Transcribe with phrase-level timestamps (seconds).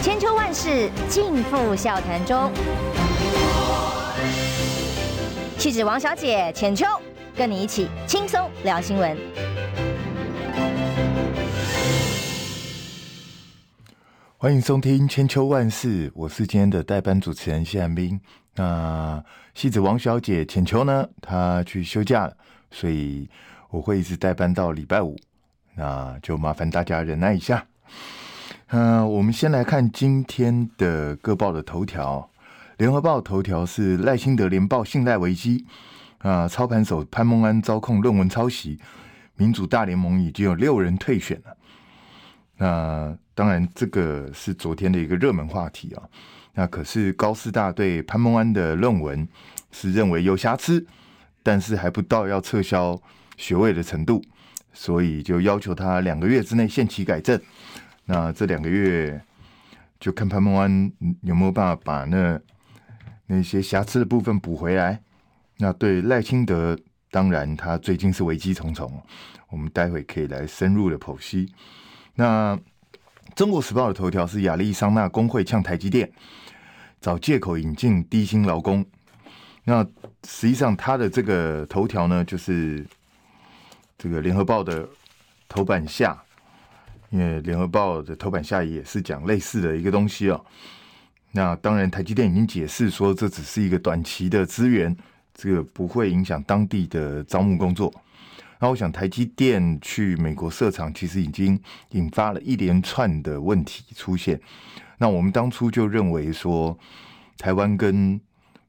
[0.00, 2.52] 千秋万世尽付笑谈中。
[5.58, 6.86] 气质王小姐浅秋，
[7.36, 9.16] 跟你一起轻松聊新闻。
[14.36, 18.20] 欢迎收听《千秋万世》，我是今天的代班主持人谢寒冰。
[18.54, 19.22] 那
[19.54, 22.36] 戏子王小姐浅秋呢，她去休假了，
[22.70, 23.28] 所以
[23.70, 25.16] 我会一直代班到礼拜五。
[25.74, 27.66] 那就麻烦大家忍耐一下。
[28.70, 32.28] 嗯、我们先来看今天的各报的头条。
[32.76, 35.64] 联合报头条是赖清德连报信赖危机
[36.18, 38.78] 啊，操盘手潘孟安遭控论文抄袭，
[39.36, 41.56] 民主大联盟已经有六人退选了。
[42.58, 46.02] 那当然，这个是昨天的一个热门话题啊。
[46.52, 49.26] 那可是高师大对潘孟安的论文
[49.72, 50.86] 是认为有瑕疵，
[51.42, 53.00] 但是还不到要撤销
[53.38, 54.22] 学位的程度，
[54.74, 57.40] 所以就要求他两个月之内限期改正。
[58.10, 59.22] 那这两个月
[60.00, 60.90] 就看潘孟安
[61.20, 62.40] 有没有办法把那
[63.26, 64.98] 那些瑕疵的部分补回来。
[65.58, 66.78] 那对赖清德，
[67.10, 68.90] 当然他最近是危机重重，
[69.50, 71.52] 我们待会可以来深入的剖析。
[72.14, 72.56] 那
[73.34, 76.10] 《中国时报》的头条是亚利桑那工会呛台积电，
[76.98, 78.86] 找借口引进低薪劳工。
[79.64, 79.84] 那
[80.26, 82.86] 实际上他的这个头条呢，就是
[83.98, 84.88] 这个《联合报》的
[85.46, 86.22] 头版下，
[87.10, 90.44] 因为《联合报》的头版下也是讲类似的一个东西哦。
[91.32, 94.96] 那当然，台积电已经解释说，这只是一个短期的资源，
[95.34, 97.92] 这个不会影响当地的招募工作。
[98.60, 104.40] 那我想，台积电去美国设厂，其实已经引发了一连串的问题出现。
[104.96, 106.76] 那我们当初就认为说，
[107.36, 108.20] 台湾跟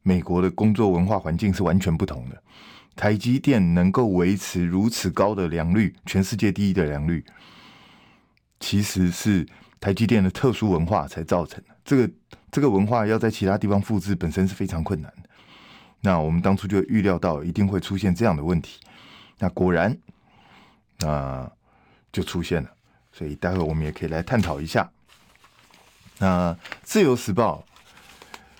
[0.04, 2.42] 美国的工作文化环境是完全不同的。
[2.96, 7.24] 台积电能够维持如此高的良率，全世界第一的良率，
[8.60, 9.48] 其实是
[9.80, 11.76] 台积电的特殊文化才造成的。
[11.86, 12.10] 这个
[12.52, 15.30] 这个文化要在其他地方复制，本身是非常困难的。
[16.02, 18.80] 那我们当初就预料到一定会出现这样的问题。
[19.40, 19.98] 那果然，
[21.00, 21.52] 那，
[22.12, 22.70] 就出现了，
[23.12, 24.90] 所以待会我们也可以来探讨一下。
[26.18, 27.66] 那《自由时报》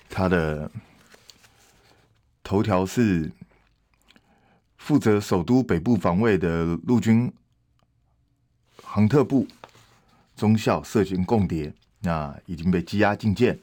[0.08, 0.70] 它的
[2.42, 3.30] 头条是
[4.76, 7.32] 负责首都北部防卫的陆军
[8.82, 9.46] 航特部
[10.40, 13.58] 中校涉嫌共谍，那已经被羁押禁见。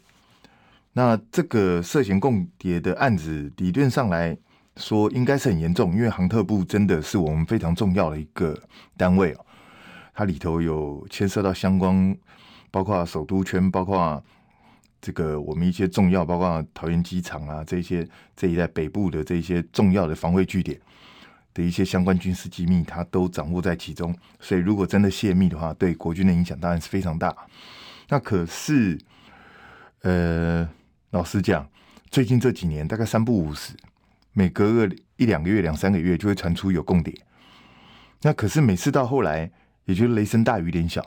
[0.94, 4.38] 那这个涉嫌共谍的案子，理论上来。
[4.80, 8.56] 说应该是很严重，因为航特部真的是我们非常重要的一个
[8.96, 9.44] 单位哦，
[10.14, 12.16] 它里头有牵涉到相关，
[12.70, 14.24] 包括首都圈，包括
[15.02, 20.80] 这个我们一些重要，包括桃园机场啊这些这一带北部的这些重要的防卫据点
[21.58, 24.16] 的一些相关军事机密，它都掌握在其中。
[24.40, 27.36] 所以如果真的泄密的话，对国军的影响当然是非常大。
[28.10, 28.96] 那可是，
[30.04, 30.70] 呃，
[31.10, 31.68] 老实讲，
[32.12, 33.74] 最近这几年大概三不五时。
[34.34, 37.12] 每隔个一两个月、两三个月就会传出有共谍，
[38.22, 39.50] 那可是每次到后来，
[39.86, 41.04] 也就是雷声大雨点小，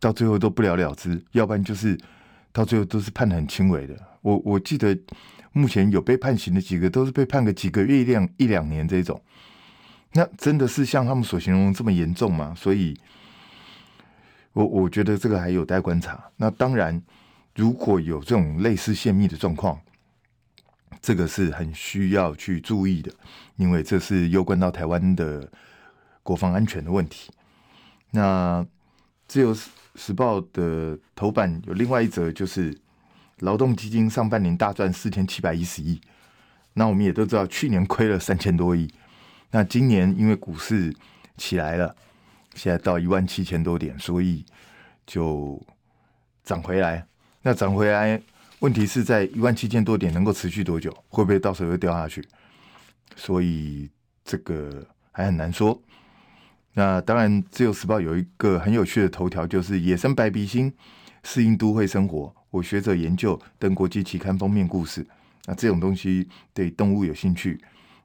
[0.00, 2.00] 到最后都不了了之，要不然就是
[2.50, 3.94] 到最后都是判得很轻微的。
[4.24, 4.98] 我我记得
[5.52, 9.20] 目前有被判刑的几个，都是被判个几个月、一两一两年这种。
[10.14, 12.54] 那真的是像他们所形容这么严重吗？
[12.56, 12.98] 所以，
[14.54, 16.24] 我我觉得这个还有待观察。
[16.36, 17.02] 那当然，
[17.54, 19.78] 如果有这种类似泄密的状况。
[21.02, 23.12] 这个是很需要去注意的，
[23.56, 25.46] 因为这是攸关到台湾的
[26.22, 27.30] 国防安全的问题。
[28.10, 28.62] 那
[29.26, 29.54] 《自由
[29.96, 32.74] 时报》的头版有另外一则，就是
[33.40, 36.00] 劳动基金上半年大赚四千七百一十亿。
[36.74, 38.92] 那我们也都知道，去年亏了三千多亿。
[39.50, 40.94] 那今年因为股市
[41.36, 41.94] 起来了，
[42.54, 44.44] 现在到一万七千多点，所以
[45.06, 45.60] 就
[46.42, 47.06] 涨回来。
[47.42, 48.20] 那涨回来。
[48.60, 50.90] 问题是在一万七千多点能够持续多久？
[51.08, 52.26] 会不会到时候又掉下去？
[53.14, 53.90] 所以
[54.24, 55.78] 这个还很难说。
[56.72, 60.72] 那当然，《自由时报》有一个很有趣的头条，就是“野生白鼻星
[61.22, 62.34] 适应都会生活”。
[62.54, 65.04] 我学者研究登国际期刊封面故事。
[65.46, 67.60] 那这种东西对动物有兴趣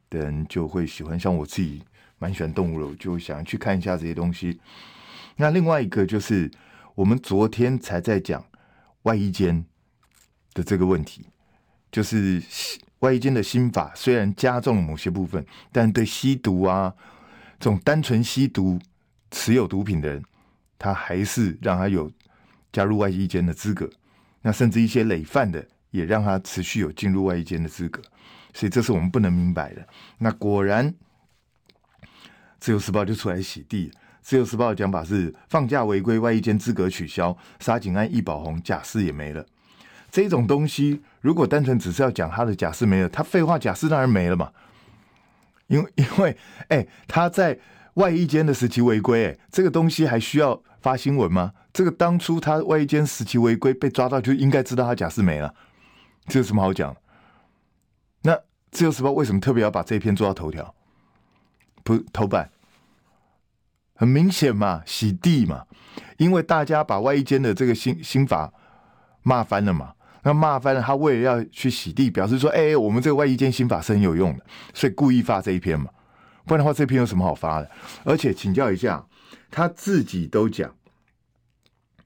[0.09, 1.19] 的人就会喜欢。
[1.19, 1.83] 像我自己
[2.17, 4.59] 蛮喜欢动物的，我就想去看一下这些东西。
[5.35, 6.49] 那另外一个就是，
[6.95, 8.43] 我们昨天才在讲
[9.03, 9.65] 外衣间。
[10.55, 11.27] 的这个问题，
[11.91, 12.41] 就是
[12.99, 16.91] 外衣间的新法虽然加重了某些部分，但对吸毒啊
[17.59, 18.79] 这种单纯吸毒、
[19.29, 20.23] 持有毒品的人，
[20.79, 22.11] 他还是让他有
[22.73, 23.87] 加入外衣间的资格。
[24.41, 28.01] 那甚至一些累犯的，也让他持续有进入外衣间的资格。
[28.53, 29.87] 所以这是我们不能明白的。
[30.17, 30.91] 那果然，
[32.59, 33.91] 《自由时报》就出来洗地，
[34.21, 39.45] 自由时报的讲法是放假违规，外衣间资格取消，杀警案易保红，假释也没了。
[40.11, 44.51] 这种东西，如果单纯只是要讲他的假释没了，他废话，假释当然没了嘛。
[45.67, 46.35] 因为因为
[46.69, 47.59] 哎，他在
[47.99, 51.51] 外衣间的时期违规，这个东西还需要发新闻吗？
[51.73, 55.53] 这个当初他外衣间时期违规被抓到，就应该知道他假释没了，
[56.27, 56.95] 这有什么好讲？
[58.21, 58.39] 那
[58.71, 60.73] 自由时报为什么特别要把这一篇做到头条？
[61.83, 62.49] 不头版，
[63.95, 65.65] 很明显嘛，洗地嘛，
[66.17, 68.53] 因为大家把外衣间的这个新新法
[69.23, 69.93] 骂翻了嘛。
[70.23, 75.89] 那骂翻了，他为了要去洗地，表示说：“哎、我们这个外衣间新法是很有用的，所以故意发这一篇嘛。
[76.45, 77.69] 不然的话，这篇有什么好发的？
[78.03, 79.07] 而且请教一下，
[79.51, 80.75] 他自己都讲，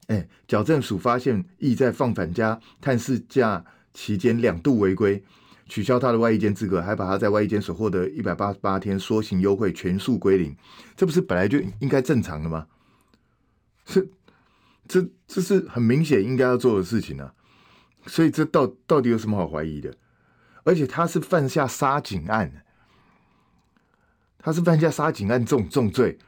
[0.08, 5.22] 哎、矫正署发现役在放返家探视假期间两度违规，
[5.66, 10.54] 取消他的外衣间资格，还把他在外衣间所获得一百八十八天缩刑优惠全数归零，
[10.94, 12.66] 这不是本来就应该正常的吗？
[13.86, 14.06] 这、
[14.86, 17.32] 这、这是很明显应该要做的事情啊。”
[18.06, 19.94] 所以这到到底有什么好怀疑的？
[20.64, 22.63] 而且他是犯下杀警案，
[24.44, 26.18] 他是犯下杀警案这种重罪，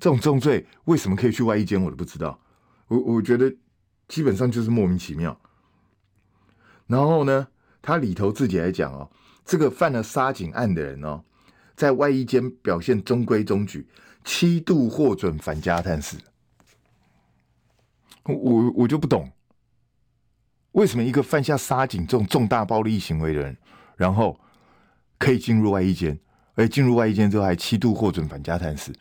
[0.00, 1.80] 这种重罪为什么可以去外衣间？
[1.80, 2.40] 我都不知道。
[2.88, 3.54] 我我觉得
[4.08, 5.38] 基本上就是莫名其妙。
[6.86, 7.48] 然后呢，
[7.82, 9.10] 他里头自己来讲哦，
[9.44, 11.22] 这个犯了杀警案的人哦，
[11.74, 13.86] 在外衣间表现中规中矩，
[14.24, 16.16] 七度获准返家探视。
[18.24, 19.30] 我我就不懂。
[20.72, 23.54] 为什么一个犯下杀警这种重大暴力行为的人，
[23.96, 24.40] 然后
[25.18, 26.18] 可以进入外衣间，
[26.56, 28.92] 而进入外衣间之后还七度获准返家探视？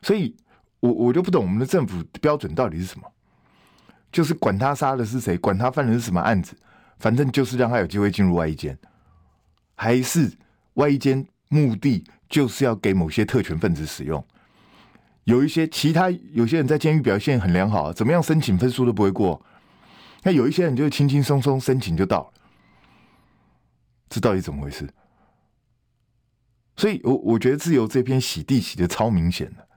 [0.00, 0.36] 所以
[0.78, 3.10] 我我就不懂我们的政府标准到底是什么？
[4.12, 6.56] 就是管他杀的是谁，管他犯的是什么案子，
[6.98, 8.78] 反正就是让他有机会进入外衣间，
[9.74, 10.32] 还是
[10.74, 14.24] 外衣间目的就是要给某些特权分子使用？
[15.24, 19.44] 有一些其他有些人在监狱表现很良好，怎么样申请分数都不会过。
[20.22, 22.32] 那有一些人就轻轻松松申请就到了，
[24.08, 24.88] 这到底怎么回事？
[26.78, 29.68] 所以我我觉得自由这篇洗地洗的超明显的，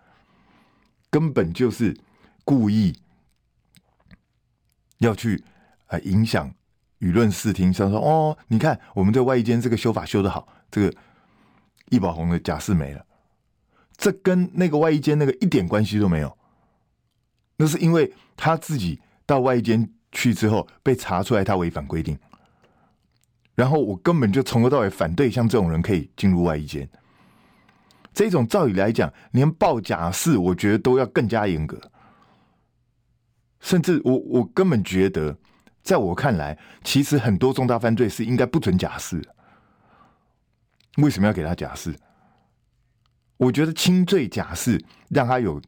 [1.09, 1.99] 根本就是
[2.45, 2.95] 故意
[4.99, 5.43] 要去
[5.87, 6.53] 啊影响
[6.99, 10.93] 舆论视听，像说哦，你看我们这外衣间这个修法修的好，这个
[11.89, 13.05] 易宝红的假释没了，
[13.97, 16.37] 这跟那个外衣间那个一点关系都没有，
[17.57, 19.91] 那是因为他自己到外衣间。
[20.13, 22.19] 去之后被查出来他违反规定，
[23.55, 26.89] 然后我根本就从头到尾反对像这种人可以进入外衣间。
[28.13, 31.79] 这种照理来讲，连报假释我觉得都要更加严格，
[33.59, 35.37] 甚至我我根本觉得，
[35.81, 39.21] 在我看来，其实很多重大犯罪是应该不准假释。
[40.97, 41.95] 为什么要给他假释？
[43.37, 45.61] 我觉得轻罪假释让他有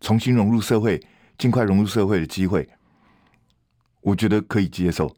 [0.00, 1.00] 重新融入社会、
[1.38, 2.68] 尽快融入社会的机会。
[4.00, 5.16] 我觉得可以接受，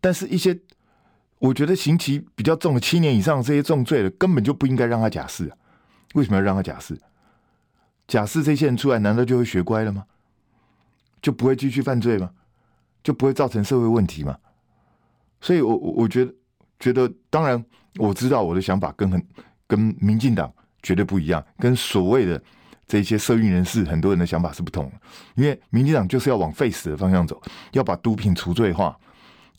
[0.00, 0.58] 但是一些
[1.38, 5.50] 我觉得刑期比较重的七年以上的这些重罪的，根本就不应该让他假释。
[6.14, 6.98] 为什么要让他假释？
[8.06, 10.04] 假释这些人出来，难道就会学乖了吗？
[11.20, 12.30] 就不会继续犯罪吗？
[13.02, 14.36] 就不会造成社会问题吗？
[15.40, 16.34] 所以我，我我觉得
[16.78, 17.64] 觉得，当然
[17.96, 19.26] 我知道我的想法跟很
[19.66, 20.52] 跟民进党
[20.82, 22.42] 绝对不一样，跟所谓的。
[22.90, 24.92] 这些社运人士，很多人的想法是不同的，
[25.34, 27.38] 因为民进党就是要往废死的方向走，
[27.72, 28.98] 要把毒品除罪化，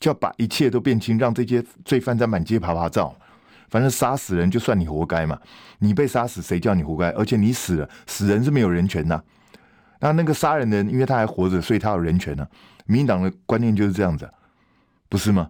[0.00, 3.14] 就要把一切都变轻，让这些罪犯在满街爬爬照，
[3.68, 5.38] 反正杀死人就算你活该嘛，
[5.78, 7.10] 你被杀死谁叫你活该？
[7.10, 9.22] 而且你死了，死人是没有人权的。
[10.00, 12.48] 那那个杀人的人，因为他还活着，所以他有人权呢。
[12.86, 14.28] 民进党的观念就是这样子，
[15.08, 15.48] 不是吗？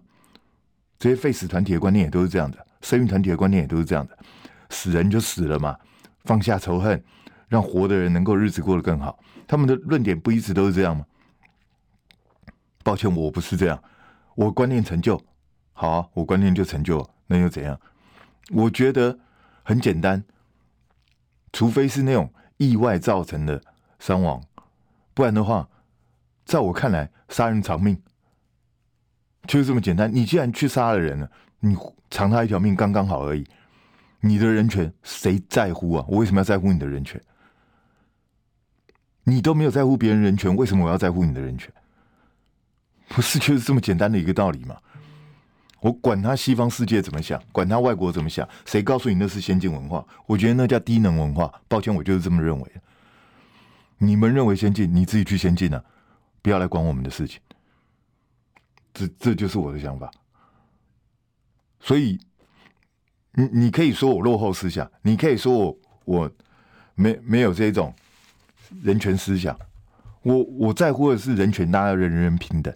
[0.99, 4.17] 这些废死团体的观念也都是这样的，生育团体的观念也都是这样的，
[4.69, 5.75] 死人就死了嘛，
[6.25, 7.03] 放下仇恨。
[7.47, 11.05] 让活的人能够日子过得更好，他们的论点不一直都是这样吗？
[12.81, 13.83] 抱歉，我不是这样，
[14.35, 15.21] 我观念陈旧，
[15.73, 17.79] 好啊，我观念就陈旧，那又怎样？
[18.49, 19.19] 我觉得
[19.63, 20.23] 很简单，
[21.53, 23.61] 除非是那种意外造成的
[23.99, 24.41] 伤亡，
[25.13, 25.67] 不然的话，
[26.45, 28.01] 在我看来，杀人偿命，
[29.47, 30.13] 就是这么简单。
[30.13, 31.77] 你既然去杀了人了，你
[32.09, 33.47] 偿他一条命刚刚好而已。
[34.23, 36.05] 你的人权谁在乎啊？
[36.07, 37.19] 我为什么要在乎你的人权？
[39.23, 41.73] 你都没有在乎别人人权，为什么我要在乎你的人权？
[43.13, 44.77] 不是就是这么简单的一个道理吗？
[45.81, 50.05] 我管他西方世界怎么想，管他外国怎么想，谁告诉你那是先进文化？
[50.25, 51.51] 我觉得那叫低能文化。
[51.67, 52.71] 抱歉，我就是这么认为。
[53.97, 55.83] 你们认为先进，你自己去先进啊，
[56.41, 57.39] 不要来管我们的事情。
[58.93, 60.09] 这这就是我的想法。
[61.79, 62.19] 所以，
[63.33, 66.31] 你你可以说我落后思想，你可以说我我
[66.95, 67.93] 没没有这种。
[68.81, 69.59] 人权思想，
[70.21, 72.73] 我我在乎的是人权，大家人人平等，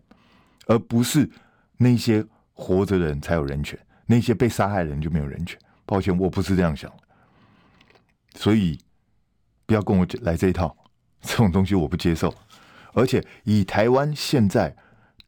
[0.68, 1.30] 而不是
[1.78, 5.60] 那些活着的人才有人权，那些被杀害的人就没有人权。
[5.86, 6.98] 抱歉，我不是这样想的，
[8.36, 8.80] 所以
[9.66, 10.76] 不要跟我来这一套，
[11.22, 12.34] 这种东西我不接受。
[12.94, 14.76] 而且以台湾现在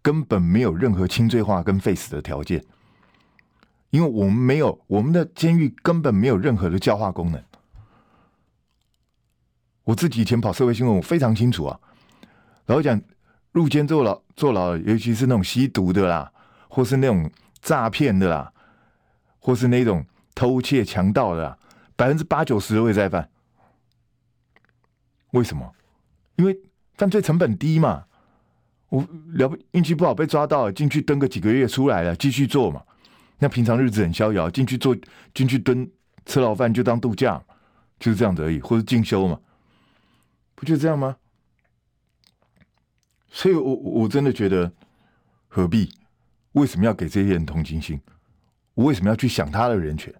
[0.02, 2.64] 根本没有任何轻罪化跟废死的条件，
[3.90, 7.44] 因为我们没有我们的监狱根本没有任何的教化功能。
[9.84, 11.80] 我自己以前跑社会新闻，我非常清楚啊。
[12.66, 13.00] 然后讲
[13.58, 16.32] 入监坐牢坐牢，尤其是那种吸毒的啦，
[16.70, 18.54] 或是那种诈骗的啦，
[19.40, 21.58] 或是那种偷窃强盗的啦，
[21.96, 23.30] 百分之八九十都会再犯。
[25.32, 25.74] 为什么？
[26.36, 26.56] 因为
[26.94, 28.06] 犯罪成本低嘛。
[28.90, 32.82] 我了不运气不好被抓到，进去蹲个几个月出来了，继续做嘛。
[33.40, 34.96] 那平常日子很逍遥，进去做
[35.34, 35.92] 进去蹲
[36.26, 37.44] 吃牢饭就当度假，
[38.00, 39.38] 就是这样子而已，或者进修嘛。
[40.56, 41.18] 不就这样吗？
[43.30, 44.72] 所以我，我真的觉得
[45.48, 45.94] 何必？
[46.54, 48.00] 为什么要给这些人同情心？
[48.74, 50.14] 我为什么要去想他的人权？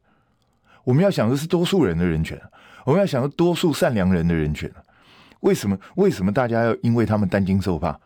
[0.84, 2.40] 我们要想的是多数人的人权，
[2.86, 4.72] 我们要想的多数善良人的人权。
[5.42, 5.78] 为什么？
[5.96, 8.00] 为什么大家要因为他们担惊受怕？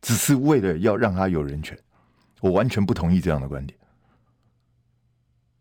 [0.00, 1.78] 只是为了要让他有人权？
[2.40, 3.78] 我完全不同意这样的观点。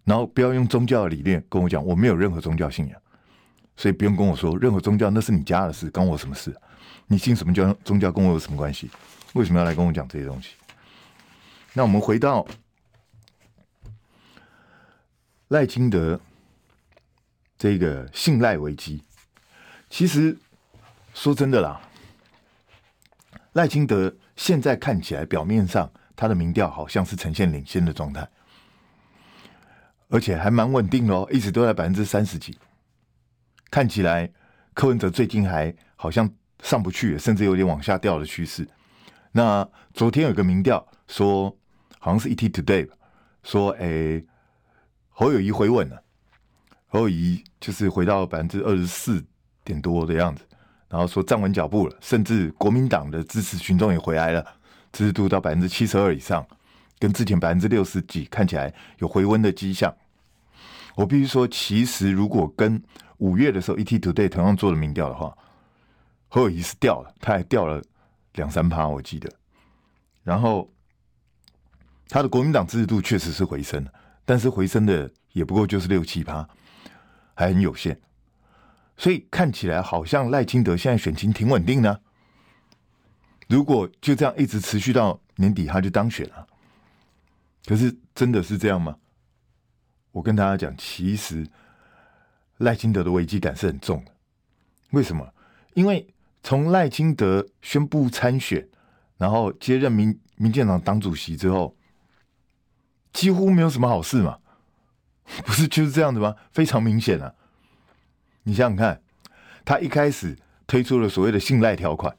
[0.04, 3.02] 然后不要用宗教的理念跟我讲，我没有任何宗教信仰。
[3.76, 6.56] 所以不用跟我说任何宗教，那是你家的事，关我什么事？
[7.12, 8.90] 你信什么教宗教，跟我有什么关系？
[9.34, 10.52] 为什么要来跟我讲这些东西？
[11.74, 12.48] 那我们回到
[15.50, 16.18] 赖清德
[17.58, 19.04] 这个信赖危机。
[19.90, 20.38] 其实
[21.14, 21.82] 说真的啦，
[23.52, 28.26] 赖清德现在看起来表面上他的民调好像是呈现领先的状态，
[30.08, 32.58] 而且还蛮稳定的哦，一直都在百分之三十几。
[33.70, 34.32] 看起来
[34.74, 38.68] 柯文哲最近还好像上不去，甚至有点往下掉的趋势。
[39.32, 41.56] 那昨天有个民调说，
[42.00, 42.88] 好像是 ET Today
[43.44, 44.24] 说，哎，
[45.10, 46.02] 侯友谊回稳了，
[46.88, 49.24] 侯友谊就是回到百分之二十四
[49.64, 50.44] 点多的样子，
[50.90, 54.46] 然后说站稳脚步了，甚至国民党的支持群众也回来了，
[54.92, 56.46] 支持度到百分之七十二以上，
[57.00, 59.94] 跟之前百分之六十几看起来有回温的迹象。
[60.96, 62.84] 我必须说，其实如果跟
[63.20, 65.34] 五月的时候，ET Today 同样做的民调的话，
[66.34, 67.84] 侯友宜是掉了，他还掉了
[68.36, 69.30] 两三趴，我记得。
[70.24, 70.72] 然后
[72.08, 76.48] 他的国民党支持度确实是回升了，但是回升的也不过就是六七趴，
[77.34, 78.00] 还很有限。
[78.96, 82.00] 所以看起来好像赖清德现在选情挺稳定呢。
[83.50, 86.48] 如果就这样一直持续到年底，他就当选了。
[87.66, 88.96] 可是真的是这样吗？
[90.14, 91.46] 我跟大家讲，其实。
[92.58, 94.12] 赖清德的危机感是很重的，
[94.92, 95.28] 为什么？
[95.74, 96.08] 因为
[96.44, 98.68] 从赖清德宣布参选，
[99.18, 101.76] 然后接任民民进党党主席之后，
[103.14, 104.40] 几乎没有什么好事嘛，
[105.46, 106.36] 不是就是这样的吗？
[106.52, 107.34] 非常明显啊！
[108.44, 109.02] 你想想看，
[109.64, 112.18] 他一开始推出了所谓的信赖条款，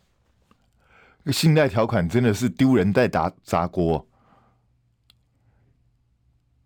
[1.26, 4.06] 信赖条款真的是丢人在打砸锅。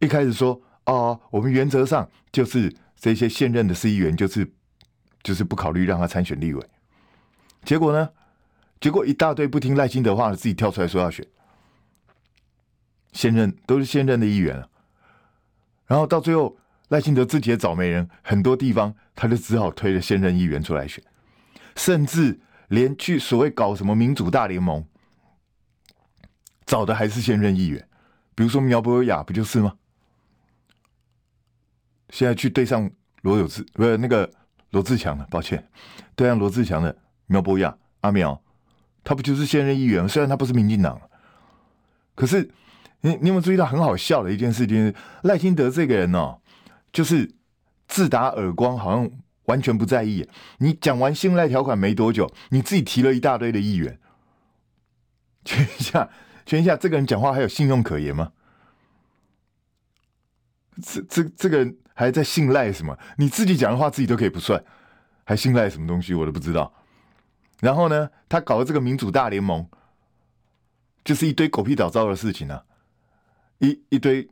[0.00, 2.74] 一开始说哦，我们原则上就是。
[2.98, 4.50] 这些现任的市议员就是
[5.22, 6.66] 就是不考虑让他参选立委，
[7.66, 8.08] 结果呢？
[8.80, 11.26] 结果一大堆不听赖清德话的自己跳出来说要选，
[13.12, 14.70] 现任都是现任的议员了，
[15.86, 16.56] 然后到最后
[16.88, 21.02] 赖清德自己也找没人，很多地方他就只好推了现任议员出来选，
[21.74, 24.86] 甚至连去所谓搞什么民主大联盟，
[26.66, 27.88] 找的还是现任议员，
[28.36, 29.74] 比如说苗博雅不就是吗？
[32.10, 32.88] 现在去对上
[33.22, 34.30] 罗有志，不是那个
[34.70, 35.68] 罗志强了，抱歉，
[36.14, 36.96] 对上罗志强的
[37.26, 38.42] 苗博雅阿苗，
[39.04, 40.08] 他不就是现任议员？
[40.08, 41.00] 虽然他不是民进党，
[42.14, 42.50] 可是
[43.00, 44.94] 你你有没有注意到很好笑的一件事情？
[45.22, 46.40] 赖清德这个人哦，
[46.92, 47.34] 就是
[47.88, 49.10] 自打耳光，好像
[49.44, 50.28] 完全不在意。
[50.58, 53.98] 你讲完信赖条款没多久，你自己提了一大堆的议员，
[55.44, 56.08] 全下，
[56.44, 58.32] 全下，这个人讲话还有信用可言吗？
[60.82, 61.76] 这这这个人。
[61.98, 62.98] 还在信赖什么？
[63.16, 64.62] 你自己讲的话自己都可以不算，
[65.24, 66.12] 还信赖什么东西？
[66.12, 66.70] 我都不知道。
[67.60, 69.66] 然后呢，他搞的这个民主大联盟，
[71.04, 72.64] 就是一堆狗屁倒灶的事情啊，
[73.58, 74.28] 一一堆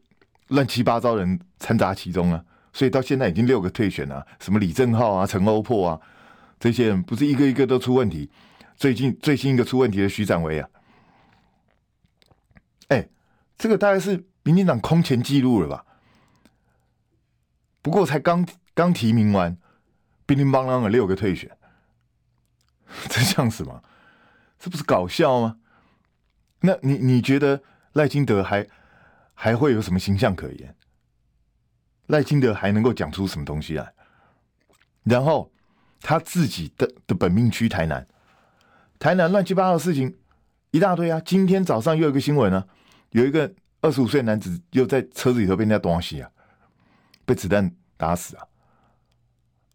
[0.49, 6.01] 乱七八糟人掺杂其中啊，所以到现在已经六个退选了，什么李正浩啊、陈欧珀啊，
[6.61, 8.31] 这些人不是一个一个都出问题。
[8.77, 10.69] 最近最新一个出问题的徐展维啊，
[12.89, 13.09] 哎，
[13.57, 15.87] 这个大概是民进党空前记录了吧？
[17.81, 19.57] 不过才刚刚提名完，
[20.27, 21.57] 乒乒乓乓的六个退选，
[23.11, 23.83] 这像什么？
[24.59, 25.59] 这不是搞笑吗？
[26.61, 28.67] 那你你觉得赖清德还
[29.35, 30.75] 还会有什么形象可言？
[32.07, 33.93] 赖清德还能够讲出什么东西来？
[35.03, 35.53] 然后
[36.01, 38.07] 他自己的的本命区台南，
[38.99, 40.17] 台南乱七八糟的事情
[40.71, 41.21] 一大堆啊！
[41.25, 42.67] 今天早上又有一个新闻、啊，
[43.11, 46.31] 有一个二十五岁男子又在车子里头被人家东西啊，
[47.27, 48.47] 被子弹打死啊！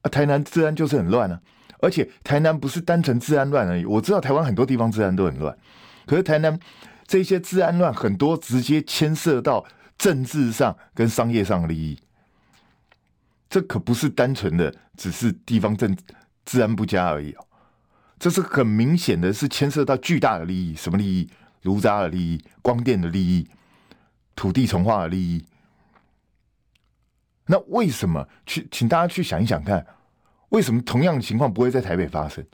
[0.02, 1.42] 啊，台南治安就是很乱啊，
[1.80, 3.86] 而且台南不是单纯治安乱而已。
[3.86, 5.58] 我知道台湾很多地方治安都很乱，
[6.06, 6.60] 可是台南
[7.08, 9.66] 这些治安乱很多直接牵涉到
[9.98, 11.98] 政治上跟商业上的利益。
[13.50, 15.98] 这可不是单纯的只是地方政
[16.46, 17.46] 治安不佳而已哦，
[18.20, 21.30] 这是很明显的是牵涉到巨大的利益，什么利益？
[21.64, 23.46] 炉渣的利益、光电的利益、
[24.34, 25.44] 土地重化的利益。
[27.48, 28.66] 那为什么去？
[28.72, 29.86] 请大家去想一想看，
[30.50, 32.46] 为什么同样的情况不会在台北发生？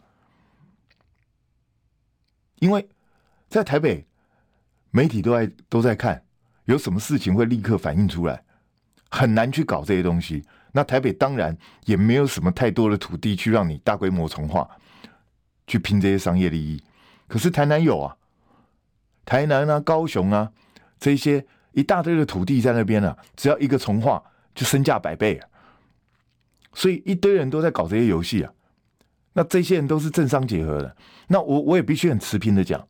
[2.60, 2.88] 因为
[3.50, 4.06] 在台北，
[4.92, 6.24] 媒体都在都在看，
[6.66, 8.44] 有什么事情会立刻反映出来，
[9.10, 10.44] 很难去搞这些东西。
[10.72, 14.70] 那台北当然也没有什么太多的土地去让你大规模重化，
[15.68, 16.84] 去拼这些商业利益。
[17.28, 18.18] 可是台南有啊，
[19.24, 20.52] 台南啊、高雄啊，
[21.00, 24.22] 这些一大堆的土地在那边啊，只要一个重化
[24.54, 25.48] 就身价百倍啊。
[26.76, 28.52] 所以一堆人都在搞这些游戏啊。
[29.34, 30.96] 那这些人都是政商结合的。
[31.28, 32.88] 那我我也必须很持平的讲，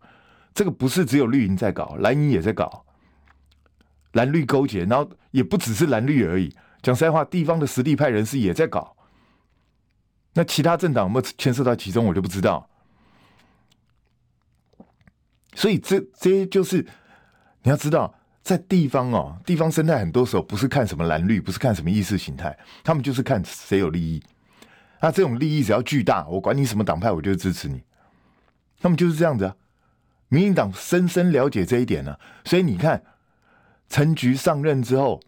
[0.54, 2.86] 这个不是只有绿营在搞，蓝营也在搞，
[4.12, 6.54] 蓝绿勾结，然后也不只是蓝绿而已。
[6.82, 8.96] 讲实在话，地方的实力派人士也在搞。
[10.34, 12.70] 那其他政党有没有牵涉到其中，我就不知道。
[15.54, 16.86] 所以这这些就是
[17.64, 18.15] 你要知道，
[18.46, 24.24] 在地方哦，地方生态很多时候不是看什么蓝绿，不是看什么意识形态，他们就是看谁有利益。
[25.02, 27.82] 那这种利益只要巨大，我管你什么党派，我就支持你。
[28.80, 29.56] 他们就是这样子啊。
[30.30, 33.04] 民进党深深了解这一点呢、所以你看，
[33.90, 35.20] 陈菊上任之后。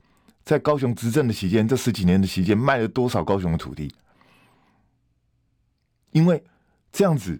[0.44, 3.94] 在高雄执政的期间，这十几年的期间，卖了多少高雄的土地？
[6.12, 6.42] 因为
[6.90, 7.38] 这样子，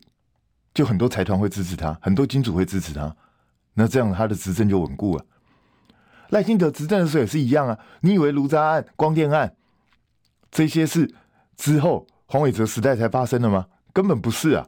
[0.74, 3.16] 就很多财团会支持他，很多金主会支持他，
[3.76, 5.26] 那这样他的执政就稳固了。
[6.30, 7.80] 赖清德执政的时候也是一样啊。
[8.02, 9.56] 你以为卢渣案、光电案
[10.52, 11.14] 这些是
[11.56, 13.68] 之后黄伟哲时代才发生的吗？
[13.94, 14.68] 根本不是啊，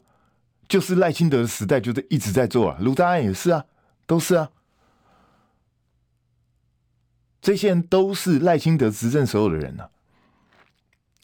[0.67, 2.77] 就是赖清德的时代就在一直在做啊。
[2.81, 3.65] 卢渣案也是啊，
[4.05, 4.49] 都是啊。
[7.41, 9.89] 这些人都是赖清德执政时候的人呢、啊，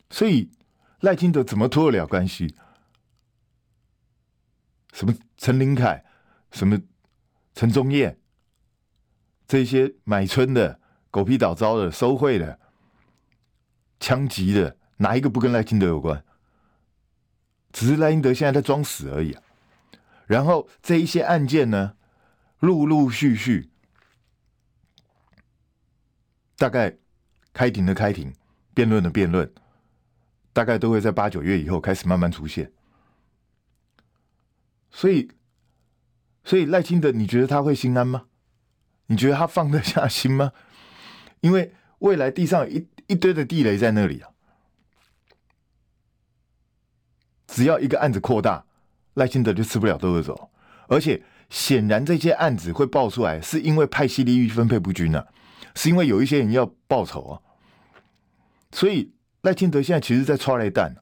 [0.10, 0.50] 所以
[1.02, 2.56] 赖清德怎么脱得了关系？
[4.94, 6.06] 什么陈林凯，
[6.52, 6.80] 什么
[7.54, 8.18] 陈宗彦，
[9.48, 10.80] 这些买春的、
[11.12, 12.60] 狗屁倒灶的、收贿的、
[14.00, 16.24] 枪击的，哪一个不跟赖清德有关？
[17.72, 19.42] 只是赖清德现在在装死而已啊。
[20.26, 21.96] 然后这一些案件呢，
[22.60, 23.70] 陆陆续续。
[26.58, 26.98] 大概
[27.52, 28.34] 开庭的开庭，
[28.74, 29.54] 辩论的辩论，
[30.54, 32.72] 大概都会在八九月以后开始慢慢出现。
[34.90, 35.30] 所以，
[36.46, 38.28] 所以赖清德，你觉得他会心安吗？
[39.08, 40.52] 你觉得他放得下心吗？
[41.42, 44.30] 因为未来地上有一一堆的地雷在那里啊，
[47.46, 48.66] 只要一个案子扩大，
[49.14, 50.50] 赖清德就吃不了兜着走。
[50.88, 55.28] 而且，显然这些案子会爆出来，是因为派系利益分配不均啊。
[55.76, 57.34] 是因为有一些人要报仇啊，
[58.72, 60.96] 所以赖清德现在其实在抓雷弹，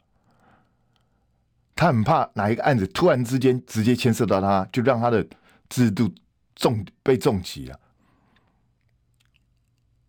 [1.75, 5.25] 他很怕哪一个案子突然之间直接牵涉到他，就让他的
[5.69, 6.13] 制度
[6.55, 7.79] 重被重击了。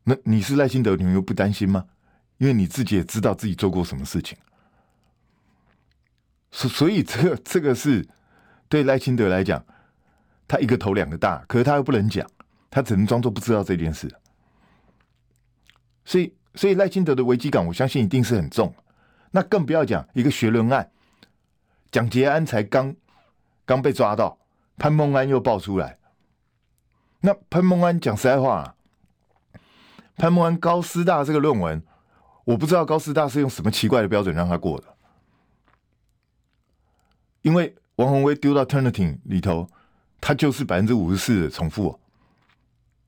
[0.04, 1.86] 那你是赖清德，你们又不担心吗？
[2.38, 4.36] 因为你自己也知道自己做过什么事情，
[6.50, 8.06] 所所以这个这个是
[8.68, 9.64] 对赖清德来讲，
[10.48, 12.28] 他一个头两个大，可是他又不能讲，
[12.70, 14.12] 他只能装作不知道这件事。
[16.04, 18.74] 所以，所以赖清德的危机感，我相信一定是很重。
[19.30, 20.90] 那更不要讲一个学伦案，
[21.90, 22.94] 蒋捷安才刚
[23.64, 24.36] 刚被抓到，
[24.76, 25.98] 潘孟安又爆出来。
[27.20, 28.73] 那潘孟安讲实在话，
[30.16, 31.82] 潘孟安高师大这个论文，
[32.44, 34.86] 我不知道高师大是用什么奇怪的标准让他过的。
[37.42, 39.68] 因为王宏威丢到 Turnitin 里头，
[40.20, 41.98] 他就是百分之五十四的重复。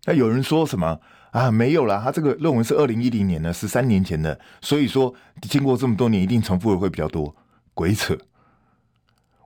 [0.04, 1.00] 那有人说什么？
[1.32, 7.34] 啊，没有啦，他这个论文是二零一零年的，是三年前的，所以说经过这么多年，一定重复的会比较多。
[7.74, 8.16] 鬼扯！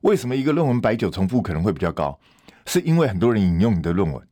[0.02, 2.18] 为什么一个论文白酒重复可能会比较高？
[2.66, 4.28] 是因为很多人引用你的论文。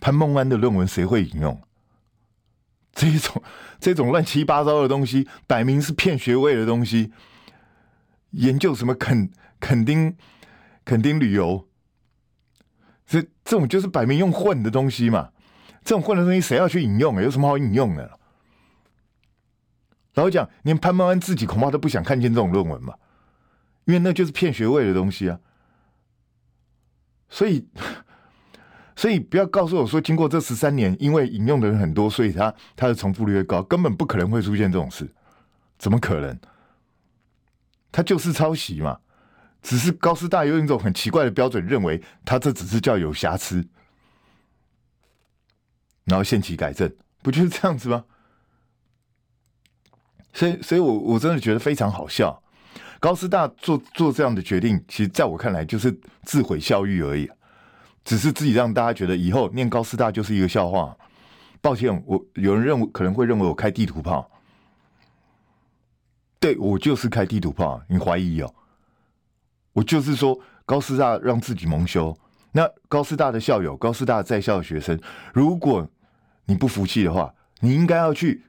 [0.00, 1.60] 潘孟安的论文谁会引用？
[2.92, 3.42] 这种
[3.80, 7.12] 这种乱七八糟的东西，摆明是骗学位的东西，
[8.30, 10.16] 研究什么肯肯丁
[10.84, 11.66] 肯丁旅游，
[13.06, 15.30] 这这种就是摆明用混的东西嘛。
[15.82, 17.20] 这种混的东西谁要去引用？
[17.20, 18.18] 有什么好引用的？
[20.14, 22.94] 老实讲，连潘孟安自己恐怕都不想看见这种论文嘛，
[23.84, 25.40] 因为那就是骗学位的东西啊。
[27.28, 27.66] 所以，
[28.96, 35.08] 所以不要告诉我说，经过这十三年，因为引用的人很多，所以他他的重复率越高，根本不可能会出现这种事，
[35.78, 36.38] 怎么可能？
[37.90, 38.98] 他就是抄袭嘛，
[39.62, 43.66] 只是高师大用一种很奇怪的标准，认为他这只是叫有瑕疵。
[46.04, 48.04] 然后限期改正，不就是这样子吗？
[50.32, 52.42] 所以，所以我我真的觉得非常好笑。
[53.00, 57.30] 高师大做做这样的决定，其实在我看来就是自毁校誉而已，
[58.04, 60.96] 只是自己让大家觉得以后念高师大就是一个笑话。
[61.60, 64.30] 抱歉，我有人认为可能会认为我开地图炮，
[66.38, 68.54] 对，我就是开地图炮，你怀疑哦？
[69.72, 72.14] 我就是说高师大让自己蒙羞。
[72.52, 75.00] 那高师大的校友、高师大在校的学生，
[75.32, 75.88] 如果
[76.44, 78.44] 你不服气的话，你应该要去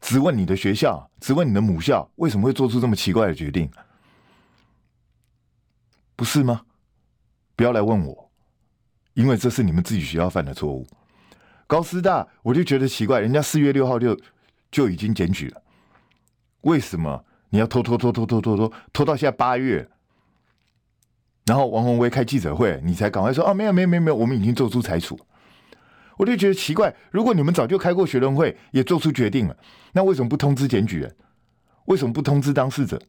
[0.00, 3.68] 质问你的学校，质问你的母校，为什么会做出这么奇怪的决定？
[6.14, 6.60] 不是吗？
[7.56, 8.29] 不要来问我，
[9.14, 10.86] 因为这是你们自己学校犯的错误。
[11.66, 14.18] 高师大，我就觉得奇怪，人家四月六号就
[14.70, 15.62] 就已经检举了，
[16.62, 19.88] 为什么你要拖拖拖拖拖拖拖拖到现在八月？
[21.46, 25.18] 然后王鸿薇开记者会，你才赶快说啊，没有没有没有没有，我们已经做出裁处。
[26.16, 29.56] 我就觉得奇怪，如果你们早就开过学论会，也做出决定了，
[29.92, 31.16] 那为什么不通知检举人？
[31.86, 33.00] 为什么不通知当事者？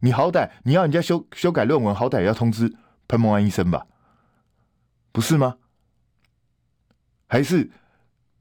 [0.00, 2.72] 你好歹你要人家修修改论文，好歹也要通知
[3.08, 3.86] 潘孟安医生吧？
[5.14, 5.56] 不是吗？
[7.28, 7.70] 还是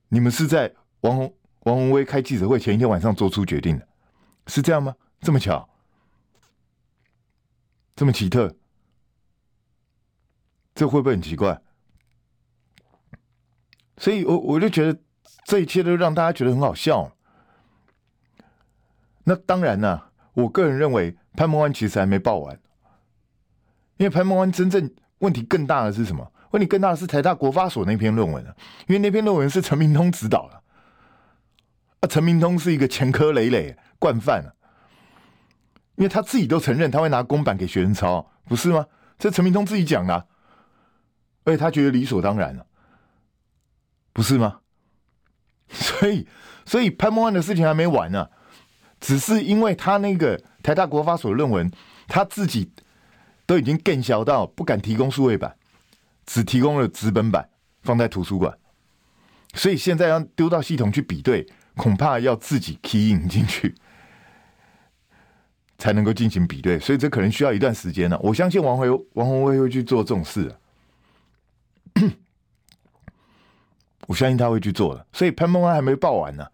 [0.07, 3.87] 你们是在王鸿王鸿薇开记者会前一天晚上做出决定的？
[4.47, 4.95] 是这样吗？
[5.21, 5.69] 这么巧？
[7.95, 8.55] 这么奇特？
[10.73, 11.61] 这会不会很奇怪？
[13.97, 14.99] 所以我我就觉得
[15.45, 17.15] 这一切都让大家觉得很好笑。
[19.25, 22.59] 那当然呢、我个人认为潘孟安其实还没报完，
[23.97, 26.32] 因为潘孟安真正问题更大的是什么？
[26.53, 28.55] 问题更大的是台大国发所那篇论文啊，
[28.87, 30.61] 因为那篇论文是陈明通指导的，
[32.01, 34.53] 啊，陈明通是一个前科累累惯犯啊，
[35.95, 38.85] 因为他自己都承认他会拿公版给学生抄，不是吗？
[39.17, 40.27] 这陈明通自己讲的、
[41.43, 42.65] 而且他觉得理所当然了，
[44.11, 44.59] 不是吗？
[45.69, 46.27] 所以，
[46.65, 48.29] 所以潘孟安的事情还没完呢、啊，
[48.99, 51.71] 只是因为他那个台大国发所论文，
[52.07, 52.71] 他自己
[53.47, 55.55] 都已经更小到不敢提供数位版，
[56.25, 57.49] 只提供了纸本版
[57.81, 58.57] 放在图书馆，
[59.53, 63.75] 所以现在要丢到系统去比对，恐怕要自己 key in 进去
[65.77, 70.53] 才能够进行比对，所以这可能需要一段时间呢、我相信王辉王宏威会去做这种事、
[74.07, 76.45] 我相信他会去做的，所以潘孟安还没报完呢。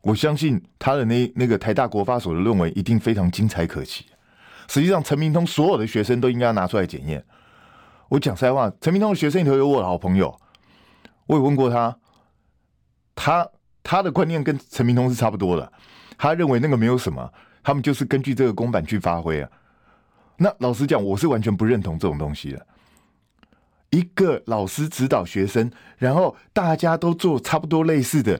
[0.00, 4.06] 我相信他的那那个台大国发所的论文一定非常精彩可期。
[4.68, 7.24] 实际上，陈明通所有的学生都应该要拿出来检验。
[8.12, 10.38] 我讲实在话，陈明通的学生里头有我的好朋友，
[11.24, 11.96] 我也问过他，
[13.14, 13.48] 他
[13.82, 15.72] 他的观念跟陈明通是差不多的。
[16.18, 19.48] 他认为那个没有什么，他们就是根据这个公版去发挥啊。
[20.36, 22.66] 那老实讲，我是完全不认同这种东西的。
[23.88, 28.38] 一个老师指导学生，然后大家都做差不多类似的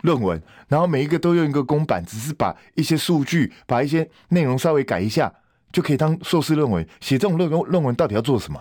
[0.00, 5.32] 论文，然后每一个都用一个公版，只是把一些数据、把一些内容稍微改一下，
[5.70, 6.84] 就可以当硕士论文。
[7.00, 8.60] 写这种论论文到底要做什么？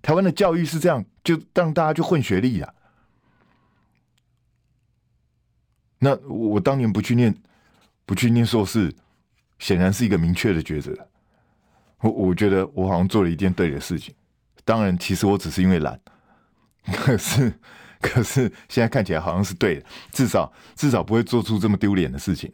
[0.00, 2.74] 台湾的教育是这样，就让大家去混学历呀。
[5.98, 7.34] 那我当年不去念，
[8.06, 8.94] 不去念硕士，
[9.58, 11.08] 显然是一个明确的抉择。
[12.00, 14.14] 我我觉得我好像做了一件对的事情。
[14.64, 16.00] 当然，其实我只是因为懒，
[16.94, 17.52] 可是，
[18.00, 22.52] 可是现在看起来好像是对的，至少至少不会做出这么丢脸的事情。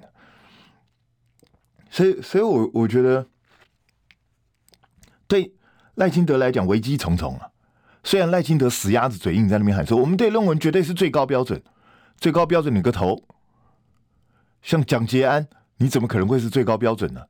[1.90, 3.28] 所以，所以我我觉得，
[5.28, 5.52] 对
[5.96, 7.48] 赖清德来讲危机重重啊。
[8.02, 11.62] 虽然赖清德死鸭子嘴硬在那边喊说，我们对论文绝对是最高标准，
[12.18, 13.22] 最高标准你个头！
[14.62, 15.46] 像蒋捷安，
[15.78, 17.20] 你怎么可能会是最高标准呢？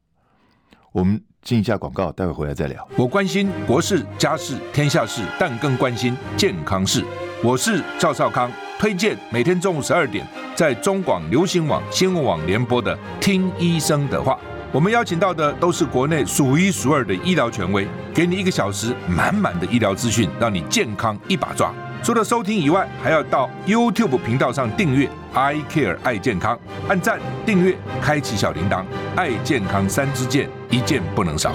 [0.92, 2.88] 我们进一下广告，待会回来再聊。
[2.96, 7.05] 我关心国事、家事、天下事，但更关心健康事。
[7.42, 14.38] 我是赵少康，推荐每天中午十二点在中广流行网、新闻网联播的《听医生的话》。
[14.74, 21.72] 我们邀请到的都是国内数一数二的医疗权威，给你一个小时满满的医疗资讯，让你健康一把抓。
[22.02, 26.58] 除了收听以外，还要到 YouTube 频道上订阅 I Care 爱健康，
[26.88, 28.84] 按赞、订阅、开启小铃铛，
[29.14, 31.52] 爱健康三支箭，一件不能少。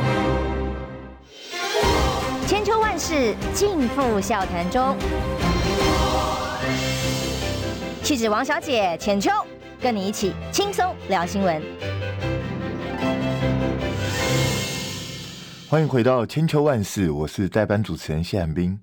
[2.47, 4.95] 千秋万世尽付笑谈中，
[8.01, 9.29] 气质王小姐浅秋，
[9.81, 11.61] 跟你一起轻松聊新闻。
[15.69, 18.81] 欢迎回到千秋万世，我是代班主持人谢汉斌。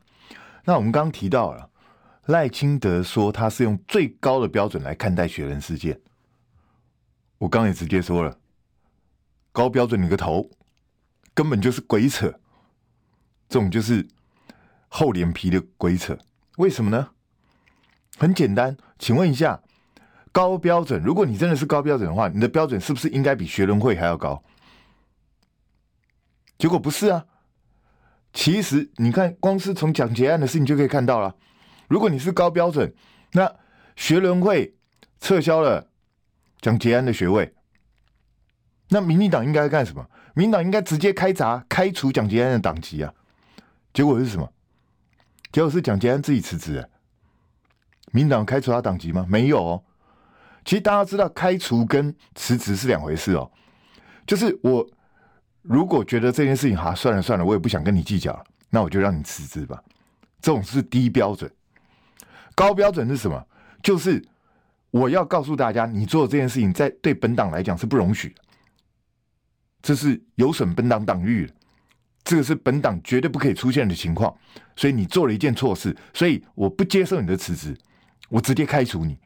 [0.65, 1.69] 那我们刚刚提到了
[2.27, 6.01] 赖清德说他是用最高的标准来看待学伦事件，
[7.39, 8.39] 我刚也直接说了，
[9.51, 10.49] 高标准你个头，
[11.35, 12.33] 根本就是鬼扯，
[13.49, 14.07] 这种就是
[14.87, 16.17] 厚脸皮的鬼扯。
[16.59, 17.09] 为什么呢？
[18.17, 19.61] 很简单，请问一下，
[20.31, 24.41] 高标准，如果你真的是高标准的话，你的标准是不是应该比学人会还要高？
[26.59, 27.27] 结果不是啊。
[28.33, 31.35] 其实，你看，光是从蒋捷案的事情就可以看到了。
[31.89, 32.95] 如果你是高标准，
[33.33, 33.51] 那
[33.95, 34.77] 学伦会
[35.21, 35.89] 撤销了
[36.61, 37.55] 蒋捷安的学位，
[38.91, 40.07] 那民进党应该干什么？
[40.35, 43.11] 民党应该直接开闸开除蒋捷安的党籍啊！
[43.95, 44.53] 结果是什么？
[45.51, 46.87] 结果是蒋捷安自己辞职。
[48.13, 49.25] 民党开除他党籍吗？
[49.31, 49.83] 没有哦。
[50.63, 53.51] 其实大家知道，开除跟辞职是两回事哦。
[54.27, 54.87] 就是我。
[55.69, 59.83] 如果觉得这件事情哈，算了算了，我也不想跟你计较了，那我就让你辞职吧。
[60.41, 61.51] 这种是低标准，
[62.55, 63.47] 高标准是什么？
[63.83, 64.23] 就是
[64.91, 68.43] 我要告诉大家，你做的这件事情在对本党来讲是不容许的，
[69.83, 71.55] 这是有损本党党誉的，
[72.23, 74.33] 这个是本党绝对不可以出现的情况。
[74.77, 77.77] 所以你做了一件错事，所以我不接受你的辞职，
[78.29, 79.19] 我直接开除你。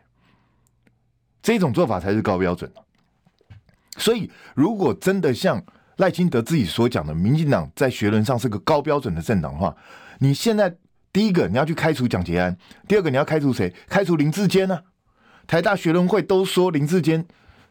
[1.42, 2.72] 这种做法才是高标准。
[3.96, 5.62] 所以如果真的像
[6.00, 9.76] 赖清德自己所讲的，民进党在学伦上是个高标准的政党的话，
[10.20, 10.74] 你现在
[11.12, 12.56] 第一个你要去开除蒋捷安，
[12.88, 13.74] 第二个你要开除谁？
[13.86, 14.82] 开除林志坚呢？
[15.46, 17.26] 台大学伦会都说林志坚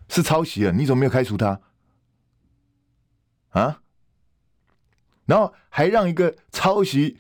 [0.10, 1.60] 是抄袭了，你怎么没有开除他？
[3.50, 3.82] 啊？
[5.26, 7.18] 然后还让一个抄袭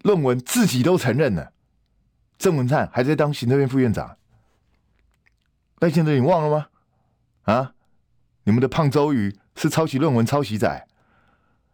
[0.00, 1.52] 论文自己都承认了，
[2.38, 4.16] 郑文灿还在当行政院副院长，
[5.80, 6.68] 赖清德你忘了吗？
[7.42, 7.74] 啊？
[8.44, 9.36] 你们的胖周瑜。
[9.60, 10.88] 是抄袭论文、抄袭仔，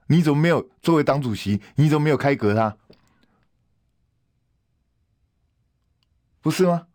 [0.08, 1.62] 你怎么没有作为党主席？
[1.76, 2.76] 你怎么没有开革他？
[6.40, 6.88] 不是吗？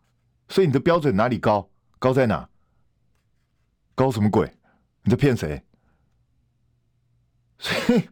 [0.50, 1.70] 所以你的标准哪里高？
[1.98, 2.46] 高在哪？
[3.94, 4.54] 高什么鬼？
[5.04, 5.64] 你在骗谁？
[7.58, 8.06] 所以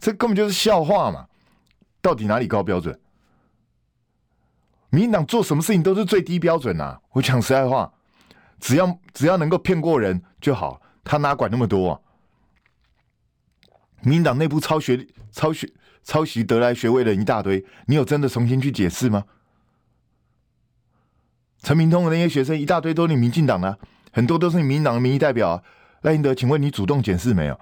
[0.00, 1.28] 这根本就是笑话嘛！
[2.00, 2.98] 到底哪里高标准？
[4.88, 6.98] 民进党做什么事情都是最低标准啊！
[7.10, 7.92] 我讲实在话，
[8.58, 12.00] 只要只要能够骗过人就好，他哪管那么多啊？
[14.02, 15.72] 民党内部抄学、抄学、
[16.04, 19.24] 抄袭得来学位的人一大堆，你有真的重新去解释吗？
[21.58, 23.78] 陈明通的那些学生一大堆都是你民进党的，
[24.12, 25.62] 很多都是你民党的民意代表啊。
[26.02, 27.60] 赖英德，请问你主动检视没有？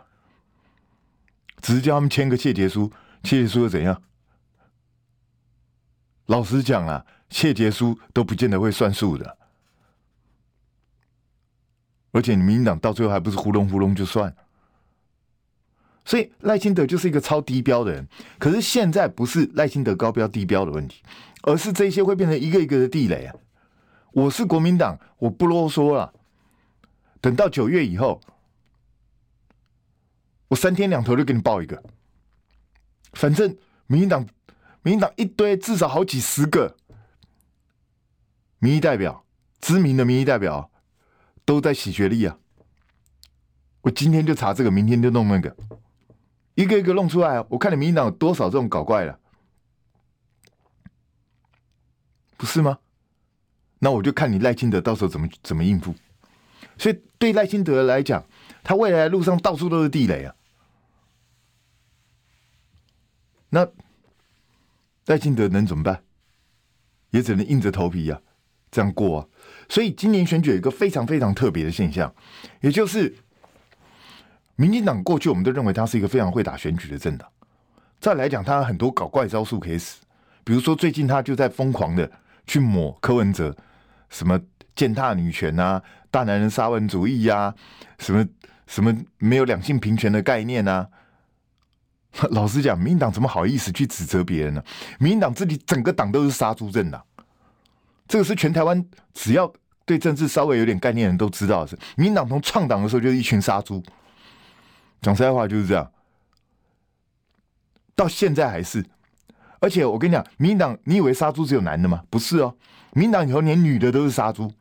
[1.60, 2.90] 只是叫他们签个切结书，
[3.22, 4.02] 切结书又怎样？
[6.24, 9.36] 老实讲啊，切结书都不见得会算数的，
[12.12, 14.34] 而且你民进党到最后还不是糊弄糊弄就算。
[16.04, 18.08] 所以赖清德就是一个超低标的人，
[18.38, 21.02] 可是现在不是赖清德高标低标的问题，
[21.42, 23.34] 而是这些会变成一个一个的地雷啊！
[24.12, 26.12] 我是国民党，我不啰嗦了。
[27.20, 28.20] 等到九月以后，
[30.48, 31.80] 我三天两头就给你报一个。
[33.12, 34.26] 反正民进党，
[34.82, 36.76] 民进党一堆至少好几十个
[38.58, 39.24] 民意代表，
[39.60, 40.70] 知名的民意代表
[41.44, 42.38] 都在洗学历啊！
[43.82, 45.54] 我今天就查这个，明天就弄那个。
[46.54, 49.18] 一个一个弄出来，我看你民进党有多少这种搞怪的，
[52.36, 52.78] 不是吗？
[53.78, 55.94] 那我就看你赖清德到时候怎么怎么应付。
[56.76, 58.24] 所以对赖清德来讲，
[58.62, 60.34] 他未来路上到处都是地雷啊。
[63.48, 63.66] 那
[65.06, 66.02] 赖清德能怎么办？
[67.10, 68.22] 也只能硬着头皮呀、啊，
[68.70, 69.28] 这样过啊。
[69.68, 72.14] 所以今年选举有一个非常非常特别的现象，
[72.60, 73.16] 也就是。
[74.60, 77.26] 民进党过去我们都认为他是一个非常会打选举的政党，
[77.98, 79.96] 再来讲他很多搞怪招数可以使，
[80.44, 82.12] 比如说最近他就在疯狂的
[82.46, 83.56] 去抹柯文哲，
[84.10, 84.38] 什么
[84.76, 87.54] 践踏女权啊、大男人沙文主义、啊、
[88.00, 88.22] 什么
[88.66, 90.86] 什么没有两性平权的概念啊。
[92.28, 94.62] 老实讲，民进党怎么好意思去指责别人呢？
[94.98, 97.02] 民进党自己整个党都是杀猪政党，
[98.06, 99.50] 这个是全台湾只要
[99.86, 103.82] 对政治稍微有点概念的人都知道的是，民进党从创党的时候就是一群杀猪。
[105.00, 105.90] 讲实在话就是这样，
[107.94, 108.84] 到现在还是。
[109.60, 112.02] 而且我跟你讲，民进党，你以为杀猪只有男的吗？
[112.08, 112.56] 不是哦，
[112.92, 114.52] 民进党以后连女的都是杀猪，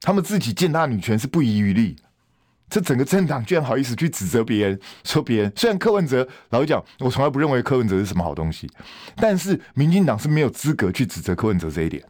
[0.00, 1.96] 他们自己践踏女权是不遗余力。
[2.70, 8.70] 这整个政党居然好意思去指责别人，说别人虽然柯文哲老实讲，我从来不认为柯文哲是什么好东西，
[9.16, 12.04] 但是民进党是没有资格去指责柯文哲这一点，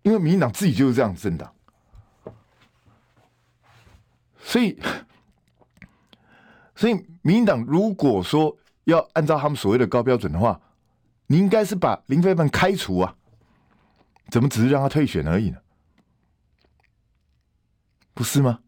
[0.00, 1.52] 因为民进党自己就是这样的政党，
[4.48, 4.80] 所以。
[6.74, 10.60] 所以，民进党如果说要按照他们所谓的高标准的话，
[11.26, 13.16] 你应该是把林飞凡开除啊，
[14.30, 15.58] 怎么只是让他退选而已呢？
[18.14, 18.60] 不是吗？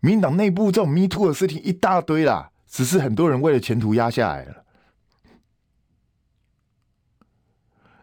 [0.00, 4.64] 民进党内部这种 “me too” 的事情一大堆啦，只是很多人为了前途压下来了。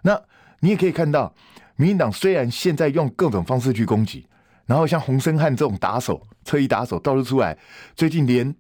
[0.04, 0.24] 那
[0.62, 1.36] 你也可以看到，
[1.76, 4.26] 民进党虽然现在用各种方式去攻击，
[4.72, 7.58] 然后像洪森汉这种打手、侧翼打手到处出来，
[7.94, 8.56] 最近连。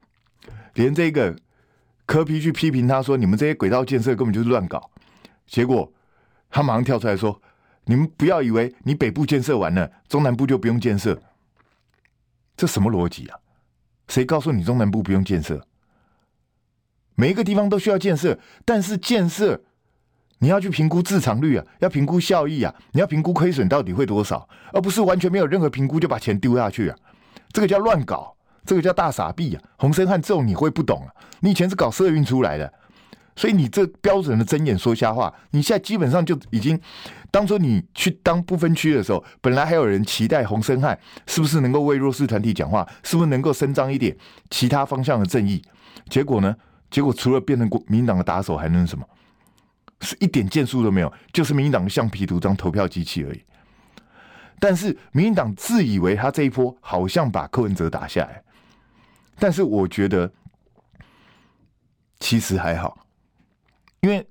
[0.73, 1.33] 连这个
[2.05, 4.91] 柯 P 去批评他说：“你们这些轨道建设根本就是乱搞。”
[5.47, 5.89] 结果
[6.49, 7.41] 他马上跳出来说
[7.85, 11.17] ：“你们不要以为你北部建设完了，中南部就不用建设。”
[12.57, 13.39] 这什么逻辑啊？
[14.09, 15.65] 谁告诉你中南部不用建设？
[17.15, 19.63] 每一个地方都需要建设，但是建设
[20.41, 26.97] 你要去评估自偿率啊，要评估效益啊，你要评估亏损到底会多少，而不是完全没有任何评估就把钱丢下去啊！
[27.53, 28.35] 这个叫乱搞。
[28.63, 29.61] 这个叫大傻逼啊！
[29.77, 31.09] 洪申翰这种你会不懂啊？
[31.39, 32.71] 你以前是搞社运出来的，
[33.35, 35.33] 所以你这标准的睁眼说瞎话。
[35.49, 36.79] 你现在基本上就已经，
[37.31, 44.15] 当初你去当不分区的时候，本来还有人期待洪申翰是不是能够为弱势团体讲话，是不是能够伸张一点
[44.51, 45.59] 其他方向的正义？
[46.07, 46.55] 结果呢？
[46.91, 49.03] 结果除了变成国民党的打手，还能什么？
[50.01, 53.41] 是一点建树都没有，就是民进党橡皮图章投票机器而已。
[54.59, 58.43] 但是民进党自以为他这一波好像把柯文哲打下来。
[59.39, 60.31] 但是我觉得
[62.19, 63.07] 其实还好，
[64.01, 64.27] 因为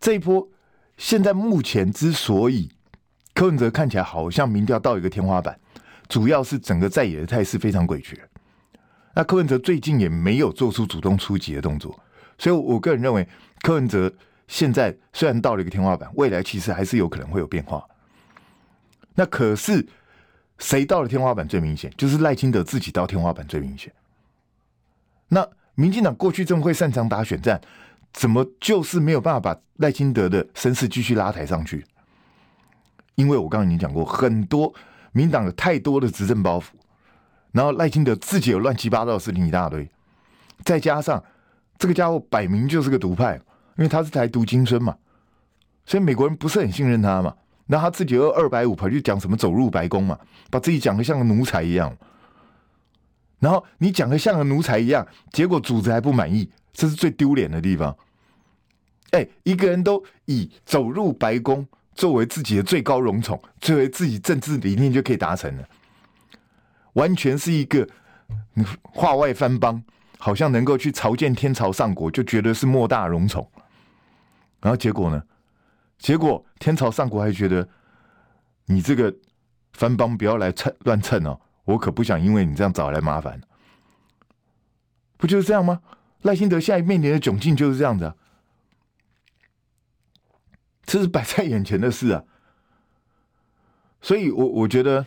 [0.00, 0.48] 这一波
[0.96, 2.72] 现在目前之所以
[3.32, 5.60] 柯文哲看起来好像民调到一个天花板，
[6.08, 8.18] 主要是整个在野的态势非常诡谲。
[9.14, 11.96] 那柯文哲最近也没有做出主动出击的动作，
[12.38, 13.28] 所以我个人认为
[13.62, 14.12] 柯文哲
[14.48, 17.86] 现在虽然到了一个天花板，未来其实还是有可能会有变化。
[19.14, 19.86] 那可是
[20.58, 21.92] 谁到了天花板最明显？
[21.96, 23.92] 就是赖清德自己到天花板最明显。
[25.28, 27.60] 那民进党过去这么会擅长打选战，
[28.12, 31.84] 怎么就是没有办法把赖清德的声势继续拉抬上去？
[33.14, 34.72] 因为我刚刚已经讲过，很多
[35.12, 36.66] 民党有太多的执政包袱，
[37.52, 39.90] 然后赖清德自己有乱七八糟的事情一大堆，
[40.64, 41.22] 再加上
[41.76, 43.40] 这个家伙摆明就是个独派，
[43.78, 44.94] 因为他是台独精孙嘛，
[45.86, 47.34] 所以美国人不是很信任他嘛。
[47.68, 50.18] 然后他自己又二百五跑去讲什么走入白宫嘛，
[50.50, 51.96] 把自己讲的像个奴才一样。
[53.38, 57.96] 然后你讲的像个奴才一样，结果组织还不满意，这是最丢脸的地方。
[59.10, 61.64] 哎，一个人都以走入白宫
[61.94, 65.68] 作为自己的最高荣宠，作为自己政治理念就可以达成了，
[66.94, 67.88] 完全是一个
[68.82, 69.80] 话外翻邦，
[70.18, 73.48] 好像能够去朝见天朝上国，就觉得是莫大荣宠。
[74.60, 75.22] 然后结果呢？
[75.98, 77.68] 结果天朝上国还觉得
[78.66, 79.14] 你这个
[79.72, 81.40] 番邦不要来蹭乱蹭哦。
[81.64, 83.40] 我可不想因为你这样找来麻烦，
[85.16, 85.80] 不就是这样吗？
[86.22, 88.16] 赖清德现在面临的窘境就是这样子啊，
[90.84, 92.24] 这是摆在眼前的事啊。
[94.00, 95.06] 所以我我觉得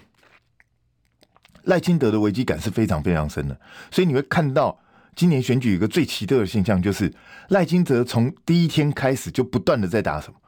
[1.64, 3.60] 赖清德的危机感是非常非常深的。
[3.90, 4.81] 所以你会看到
[5.16, 7.14] 今年选举有一个最奇特的现象，就是
[7.50, 10.40] 赖清德从第一天开始就不断的在打什么，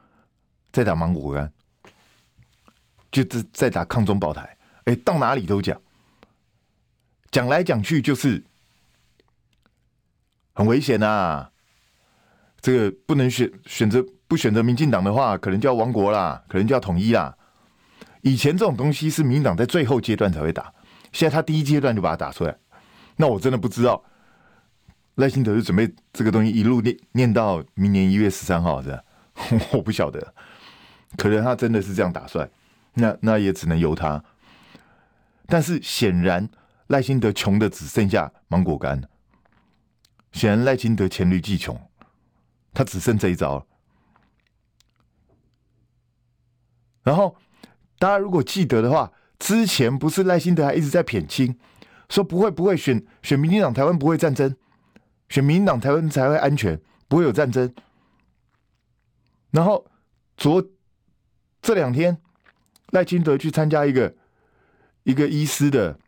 [0.72, 1.52] 在打芒果干，
[3.12, 5.80] 就是在打抗中保台，哎，到哪里都讲。
[7.30, 8.44] 讲来讲去就是
[10.52, 11.48] 很危险呐，
[12.60, 17.36] 这个不能选选择不选择民进党的话，可能就要亡国啦，可能就要统一啦。
[18.22, 20.72] 以前这种东西是民进党在最后阶段才会打，
[21.12, 22.56] 现在他第一阶段就把它打出来。
[23.16, 24.02] 那我真的不知道
[25.16, 29.04] 赖清德是准备这个东西一路念念到明年一月十三号是吧？
[29.72, 30.34] 我不晓得，
[31.16, 32.50] 可能他真的是这样打算，
[32.94, 34.24] 那那也只能由他。
[35.46, 36.48] 但是显然。
[36.88, 39.08] 赖清德穷的只剩下芒果干，
[40.32, 41.80] 显然赖清德黔驴技穷，
[42.74, 43.66] 他只剩这一招。
[47.02, 47.34] 然后
[47.98, 51.58] 大家如果记得的话，之前不是赖清德还一直在撇清，
[52.10, 54.54] 说不会不会选选民进党，台湾不会战争，
[55.28, 57.72] 选民党台湾才会安全，不会有战争。
[59.50, 59.86] 然后
[60.36, 60.62] 昨
[61.62, 62.18] 这两天，
[62.90, 64.14] 赖清德去参加一个
[65.02, 65.98] 一个医师的。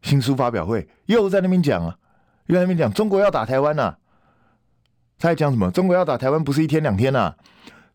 [0.00, 1.98] 新书发表会又在那边讲啊，
[2.46, 3.96] 又在那边讲中国要打台湾呐、
[5.18, 5.68] 他还讲什么？
[5.72, 7.34] 中国要打台湾不是一天两天呐、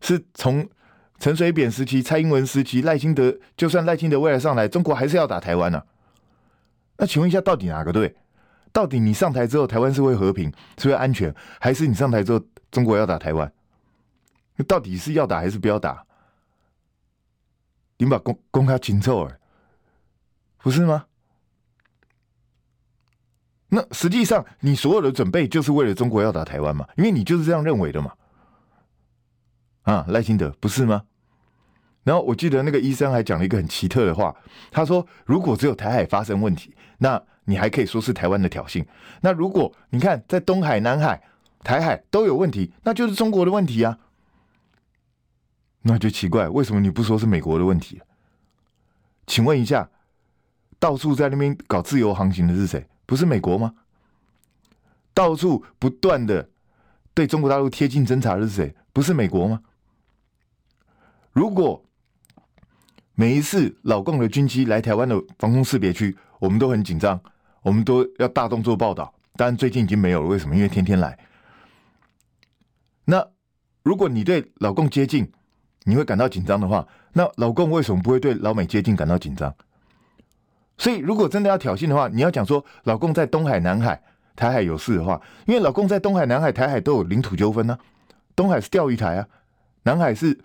[0.02, 0.68] 是从
[1.18, 5.82] 陈水扁时期、蔡英文时期、赖清德，就算赖清德未来上来，中国还是要打台湾呐、
[6.98, 8.14] 那请问一下，到底哪个对？
[8.74, 13.50] 到底你上台之后，台湾是会和平，是会安全，还是你上台之后，中国要打台湾？
[14.66, 16.04] 到底是要打还是不要打？
[17.98, 19.38] 你把公公开清楚哎，
[20.58, 21.06] 不是吗？
[23.68, 26.88] 那实际上，你所有的准备就是为了中国要打台湾嘛？
[26.96, 28.12] 因为你就是这样认为的嘛。
[29.82, 31.04] 啊，赖清德不是吗？
[32.02, 34.36] 然后我记得那个医生还讲了一个很奇特的话，
[34.70, 38.84] 他说：“如果只有台海发生问题，那你还可以说是台湾的挑衅；
[39.20, 41.22] 那如果你看在东海、南海、
[41.60, 43.98] 台海都有问题，那就是中国的问题啊。
[45.82, 48.00] 那就奇怪，为什么你不说是美国的问题？
[49.26, 49.90] 请问一下，
[50.78, 53.74] 到处在那边搞自由航行的是谁？”不是美国吗？
[55.12, 56.48] 到处不断的
[57.12, 58.74] 对中国大陆贴近侦察的是谁？
[58.94, 59.60] 不是美国吗？
[61.32, 61.84] 如果
[63.14, 67.20] 每一次老共的军机来台湾的防空识别区，我们都很紧张，
[67.64, 69.12] 我们都要大动作报道。
[69.36, 70.54] 但最近已经没有了，为什么？
[70.54, 71.18] 因为天天来。
[73.04, 73.26] 那
[73.82, 75.28] 如果你对老共接近，
[75.82, 79.52] 你会感到紧张的话，那老共为什么不会对老美接近感到紧张？
[80.78, 84.00] 所以，如果真的要挑衅的话，你要讲说老共在东海、南海、
[84.36, 87.76] 台海有事的话，因为老共在东海、南海、台海都有领土纠纷呢。
[88.36, 89.28] 东海是钓鱼台啊，
[89.82, 90.38] 南海是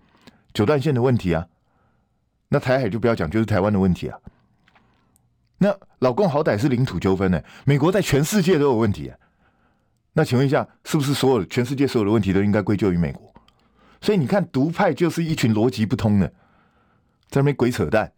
[0.53, 1.47] 九段线的问题啊，
[2.49, 4.19] 那台海就不要讲，就是台湾的问题啊。
[5.59, 9.17] 那老共好歹是领土纠纷呢，美国在全世界都有问题啊。
[10.13, 13.31] 那请问一下，是不是所有全世界所有的问题都应该归咎于美国？
[14.01, 16.27] 所以你看，独派就是一群逻辑不通的，
[17.29, 18.11] 在那边鬼扯淡。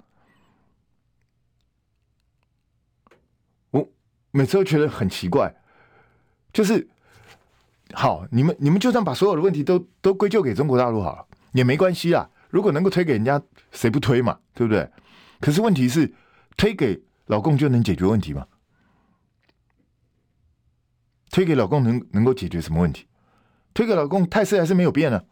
[3.71, 3.89] 我
[4.31, 5.55] 每次都觉得很奇怪，
[6.53, 6.87] 就是
[7.93, 12.29] 好，你们你们就算把所有的问题都都归咎给中国大陆好了，也没关系啦。
[12.49, 14.39] 如果能够推给人家，谁不推嘛？
[14.53, 14.87] 对不对？
[15.39, 16.13] 可是问题是，
[16.55, 17.01] 推给
[17.31, 18.45] 老共就能解决问题吗？
[21.31, 23.07] 推给老共能能够解决什么问题？
[23.73, 25.23] 推给老共态势还是没有变呢？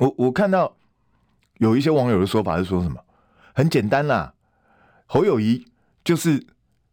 [0.00, 0.76] 我我看到
[1.58, 3.00] 有一些网友的说法是说什么？
[3.54, 4.34] 很简单啦，
[5.06, 5.64] 侯友谊。
[6.04, 6.42] 就是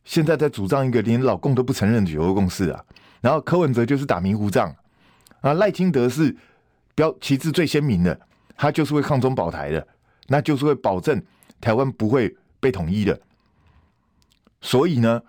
[0.04, 2.86] 现在在主张一个连老共都不承认的九二共识啊，
[3.22, 4.76] 然后柯文哲就是打迷糊仗
[5.40, 6.36] 啊，赖清德是
[6.94, 8.20] 标旗帜最鲜明的，
[8.58, 9.88] 他就是会抗中保台的，
[10.28, 11.24] 那就是会保证
[11.62, 13.20] 台湾不会被统一的，
[14.62, 15.22] 所以呢，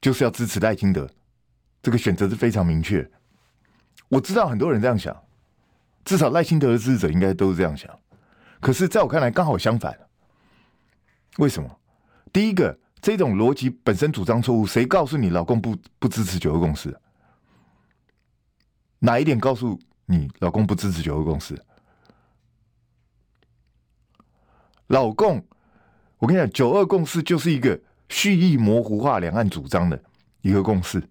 [0.00, 1.08] 就是要支持赖清德，
[1.82, 3.10] 这个选择是非常明确。
[4.08, 5.16] 我知道很多人这样想，
[6.04, 7.90] 至少赖清德的支持者应该都是这样想，
[8.60, 9.98] 可是在我看来刚好相反，
[11.38, 11.78] 为什么？
[12.32, 12.78] 第一个。
[13.04, 16.98] 这种逻辑本身主张错误，谁告诉你老公不不支持九二共识？
[19.00, 21.54] 哪一点告诉你老公不支持九二共识？
[24.88, 25.44] 老共，
[26.18, 30.02] 我跟你讲，九二共识就是一个蓄意模糊化两岸主张的
[30.42, 31.02] 一个共识，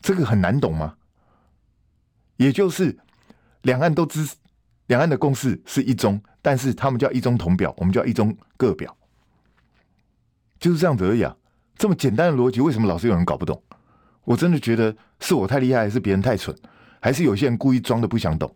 [0.00, 0.94] 这个很难懂吗？
[2.36, 2.98] 也就是
[3.62, 4.36] 两岸都支持，
[4.86, 8.96] 两岸的共识是一中，但是他们叫一中同表，我们叫一中各表。
[10.58, 11.36] 就是这样子而已啊！
[11.76, 13.62] 这么简单的逻辑，为什么老是有人搞不懂？
[14.24, 16.56] 我真的觉得是我太厉害，还是别人太蠢，
[17.00, 18.52] 还是有些人故意装的不想懂？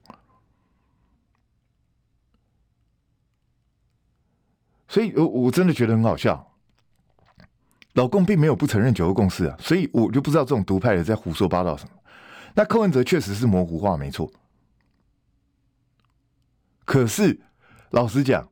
[4.90, 6.44] 所以，我我真的觉得很好笑。
[7.92, 11.90] 老共并没有不承认九二共识啊，所以我就不知道这种独派的在胡说八道什么。
[12.54, 14.28] 那柯文哲确实是模糊化，没错。
[16.84, 17.38] 可是，
[17.90, 18.48] 老实讲。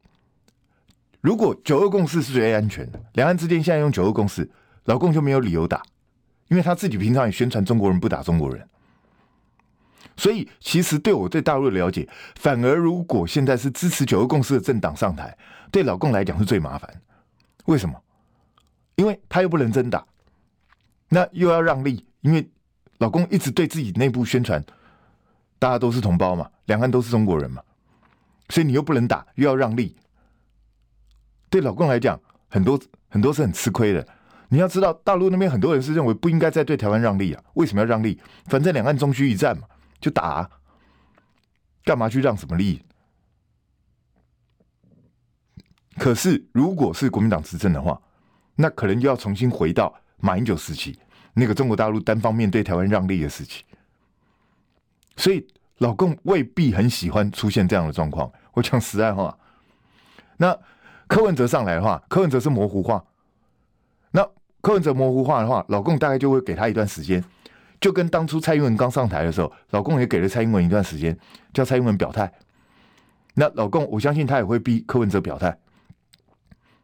[1.20, 4.48] 如果九二共识是最安全的，两岸之间现在用九二共识，
[4.84, 5.82] 老共就没有理由打，
[6.46, 8.64] 因为他自己平常也宣传中国人不打中国人。
[10.16, 15.36] 所以，其实对我对大陆的了解，反而如果现在是支持九二共识的政党上台，
[15.70, 17.02] 对老共来讲是最麻烦。
[17.66, 18.00] 为什么？
[18.96, 20.04] 因为他又不能真打，
[21.08, 22.50] 那又要让利，因为
[22.98, 24.64] 老公一直对自己内部宣传，
[25.58, 27.62] 大家都是同胞嘛，两岸都是中国人嘛，
[28.48, 29.94] 所以你又不能打，又要让利。
[31.48, 34.04] 对老共来讲，很多很多是很吃亏的。
[34.48, 37.42] 你要知道，大陆那边很多人是认为不应该再对台湾让利啊。
[37.54, 38.20] 为什么要让利？
[38.46, 39.68] 反正两岸终须一战嘛，
[40.00, 40.50] 就打啊，
[41.84, 42.82] 干嘛去让什么利？
[45.98, 48.00] 可是，如果是国民党执政的话，
[48.56, 50.98] 那可能就要重新回到马英九时期
[51.34, 53.64] 那个中国大陆单方面对台湾让利的时期。
[55.16, 55.46] 所以，
[55.78, 58.30] 老共未必很喜欢出现这样的状况。
[58.54, 59.36] 我讲实在话，
[60.36, 60.58] 那。
[61.10, 63.02] 柯文哲上来的话，柯文哲是模糊化，
[64.10, 64.22] 那
[64.60, 67.24] 柯文哲模糊化的话，老共大概就会给他一段时间，
[67.80, 71.18] 就跟当初蔡英文刚上台的时候，老共也给了蔡英文一段时间，
[71.54, 72.30] 叫蔡英文表态。
[73.36, 75.58] 那老共，我相信他也会逼柯文哲表态，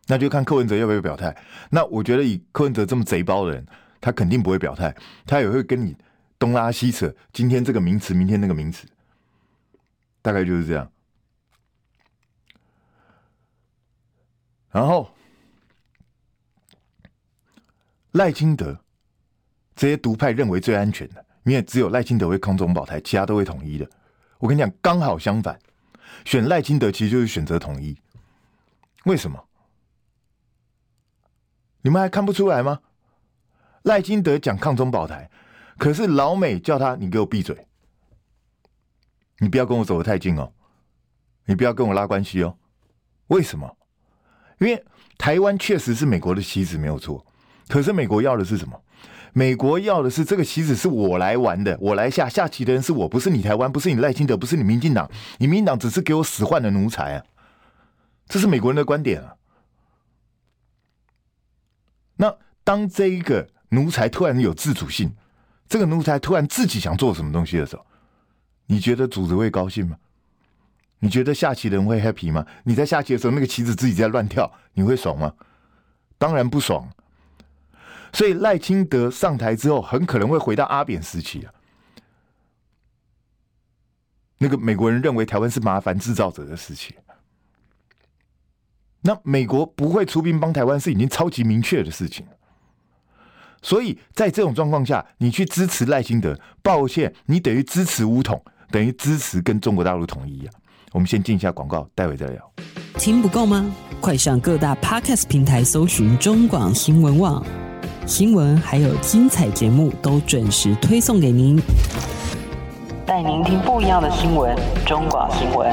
[0.07, 1.37] 那就看柯文哲要不要表态。
[1.71, 3.67] 那我觉得以柯文哲这么贼包的人，
[4.01, 4.95] 他肯定不会表态，
[5.27, 5.97] 他也会跟你
[6.39, 8.87] 东拉西扯，今天这个名词，明天那个名词，
[10.23, 10.91] 大概就是这样。
[14.71, 15.11] 然后。
[18.15, 18.79] 赖清德
[19.75, 23.85] 这些独派认为最安全的，因为只有赖清德会抗中保台，其他都会统一的。
[24.39, 25.59] 我跟你讲，刚好相反，
[26.25, 27.99] 选赖清德其实就是选择统一。
[29.07, 29.45] 为什么？
[31.85, 32.81] 你们还看不出来吗？
[33.83, 35.29] 赖金德讲抗中保台，
[35.77, 37.67] 可是老美叫他你给我闭嘴，
[39.39, 40.51] 你不要跟我走得太近哦，
[41.45, 42.57] 你不要跟我拉关系哦。
[43.27, 43.77] 为什么？
[44.61, 44.83] 因为
[45.19, 47.25] 台湾确实是美国的棋子，没有错。
[47.69, 48.81] 可是美国要的是什么？
[49.35, 57.25] 美国要的是这个棋子是我来玩的，我来下下棋的人是我，不是你台湾，不是你赖清德，不是你民进党，你民进党只是给我使唤的奴才啊！
[58.27, 59.35] 这是美国人的观点啊。
[62.17, 65.15] 那当这一个奴才突然有自主性，
[65.69, 67.85] 这个奴才突然自己想做什么东西的时候，
[68.67, 69.97] 你觉得主子会高兴吗？
[71.01, 72.47] 你觉得下棋的人会 happy 吗？
[72.63, 75.35] 你在下棋的时候，那个棋子自己在乱跳，你会爽吗？
[76.17, 76.89] 当然不爽。
[78.13, 81.53] 所以赖清德上台之后，很可能会回到阿扁时期啊。
[84.39, 86.95] 那个美国人认为台湾是麻烦制造者的时期，
[89.07, 92.25] 那美国不会出兵帮台湾是已经超级明确的事情。
[93.61, 100.53] 所以在这种状况下，你去支持赖清德，抱歉，你等于支持武统，等于支持跟中国大陆统一啊。
[100.93, 102.53] 我们先进一下广告，待会再聊。
[102.99, 103.71] 听不够吗？
[104.01, 107.45] 快上各大 Podcast 平台搜寻中广新闻网。
[108.07, 111.61] 新闻还有精彩节目都准时推送给您，
[113.07, 114.55] 带您听不一样的新闻。
[114.87, 115.71] 中广新闻，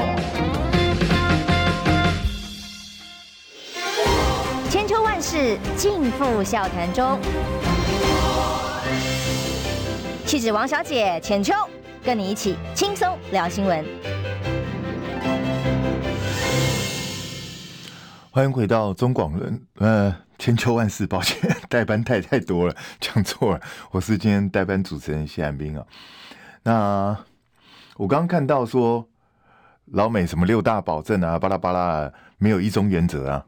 [4.72, 7.20] 千秋万世尽付笑谈中。
[10.24, 11.52] 气质王小姐浅秋，
[12.02, 13.84] 跟你一起轻松聊新闻。
[18.30, 20.16] 欢迎回到中广人，呃。
[20.38, 23.60] 千秋万世， 抱歉，代班太太多了，讲错了。
[23.90, 25.84] 我是今天代班主持人谢安斌啊。
[26.62, 27.24] 那
[27.98, 29.06] 我刚刚看到说
[29.90, 33.44] 老美什么六大保证啊，巴拉巴拉，没有一中原则啊。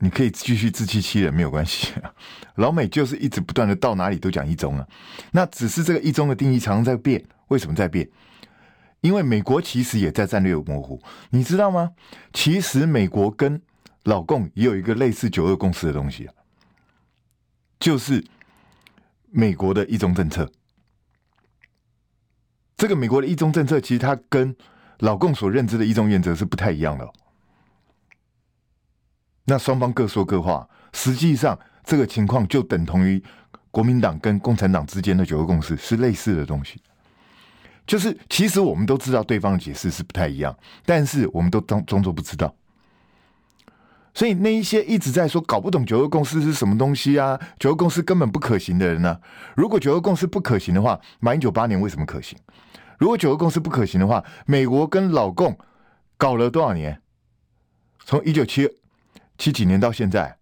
[0.00, 1.92] 你可以继续自欺欺人，没有关系。
[2.56, 4.86] 老美就是一直不断的到哪里都讲一中啊。
[5.32, 8.08] 那只是这个一中的定义常常在变，为什么在变？
[9.02, 11.92] 因为美国其实也在战略模糊，你知道吗？
[12.32, 13.60] 其实美国跟
[14.04, 16.28] 老共也有一个类似九二共识的东西，
[17.78, 18.24] 就是
[19.30, 20.50] 美国的一中政策。
[22.76, 24.56] 这个美国的一中政策，其实它跟
[25.00, 27.06] 老共所认知的一中原则是不太一样的。
[29.50, 33.20] 那双方各说各话，实际上这个情况就等同于
[33.72, 36.80] 国民党跟共产党之间的九二共识是类似的东西。
[37.84, 42.54] 就是其实我们都知道对方的解释是不太一样，但是我们都装装作不知道。
[44.14, 49.18] 所以那一些一直在说搞不懂九二共识是什么东西啊，九二共识根本不可行的人呢、
[49.56, 52.38] 如果九二共识不可行的话，马英九八年为什么可行？
[52.98, 55.58] 如果九二共识不可行的话，美国跟老共
[56.16, 57.02] 搞了多少年？
[58.04, 58.68] 从一九七
[59.40, 60.36] 七几年到现在，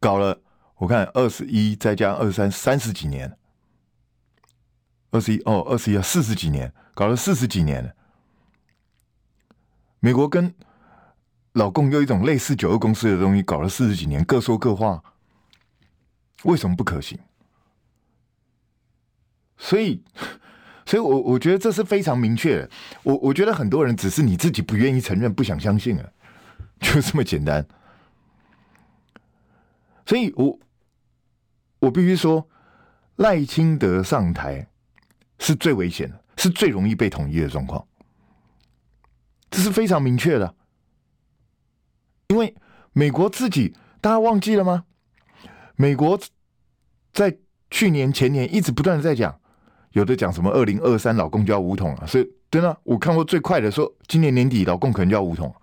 [0.00, 0.42] 搞了
[0.78, 3.38] 我看二十一再加二三三十几年，
[5.12, 7.94] 二十一哦二十一四十几年，搞了四十几年。
[10.00, 10.52] 美国跟
[11.52, 15.00] 老共用一种类似九二公司的东西搞了四十几年，各说各话，
[16.42, 17.16] 为什么不可行？
[19.56, 20.02] 所以，
[20.84, 22.70] 所以我我觉得这是非常明确的。
[23.04, 26.10] 我我觉得很多人只是你自己不愿意承认、不想相信啊，
[26.80, 27.66] 就这么简单。
[30.04, 30.58] 所以我
[31.80, 32.48] 我必须说，
[33.16, 34.68] 赖清德上台
[35.38, 37.86] 是最危险的，是最容易被统一的状况，
[39.50, 40.54] 这是非常明确的。
[42.28, 42.54] 因为
[42.92, 44.84] 美国自己，大家忘记了吗？
[45.76, 46.18] 美国
[47.12, 47.36] 在
[47.70, 49.40] 去年、前年一直不断的在讲，
[49.92, 55.54] 有的讲什么二零二三老共就要武统了，所以真的我看过最快的说，今年年底老共可能就要武统了，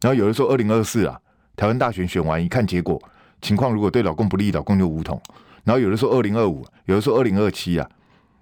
[0.00, 1.20] 然后有的说二零二四啊，
[1.56, 3.02] 台湾大选选完一看结果
[3.40, 5.20] 情况，如果对老公不利，老公就武统，
[5.64, 7.88] 然后有的说二零二五，有的说二零二七啊，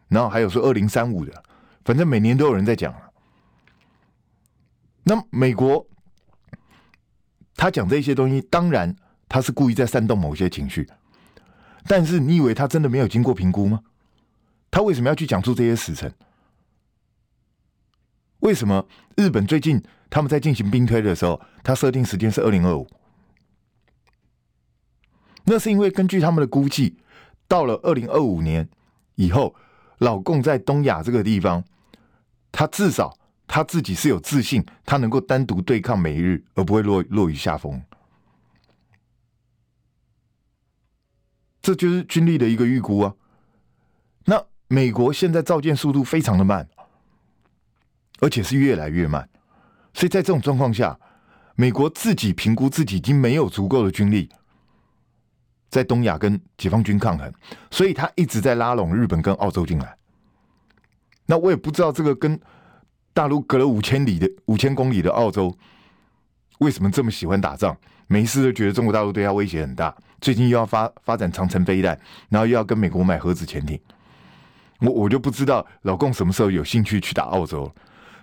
[0.08, 1.32] 然后还有说二零三五的，
[1.84, 2.94] 反正每年都有人在讲。
[5.04, 5.86] 那美国。
[7.58, 8.94] 他讲这些东西，当然
[9.30, 10.86] 他是故意在煽动某些情绪。
[11.86, 13.80] 但是你以为他真的没有经过评估吗？
[14.70, 16.12] 他为什么要去讲出这些时程？
[18.46, 18.86] 为什么
[19.16, 22.86] 日本最近他们在进行兵推的时候，他设定时间是二零二五？
[25.46, 26.96] 那是因为根据他们的估计，
[27.48, 28.68] 到了二零二五年
[29.16, 29.52] 以后，
[29.98, 31.64] 老共在东亚这个地方，
[32.52, 33.18] 他至少
[33.48, 37.82] 他自己是有自信，他能够单独对抗美日，而不会落落于下风。
[41.60, 43.12] 这就是军力的一个预估啊。
[44.26, 46.68] 那美国现在造舰速度非常的慢，
[48.20, 49.28] 而且是越来越慢，
[49.92, 50.98] 所以在这种状况下，
[51.54, 54.28] 美国自己评估自己已经没有足够的军力。
[55.68, 57.30] 在东亚跟解放军抗衡，
[57.70, 59.96] 所以他一直在拉拢日本跟澳洲进来。
[61.26, 62.40] 那我也不知道这个跟
[63.12, 65.54] 大陆隔了五千里的五千公里的澳洲
[66.60, 69.94] 为什么这么喜欢打仗，每一次都觉得中国大陆对他威胁很大。
[70.20, 71.98] 最近又要发发展长城飞弹，
[72.30, 73.78] 然后又要跟美国买核子潜艇，
[74.80, 77.70] 我我就不知道老共什么时候有兴趣去打澳洲。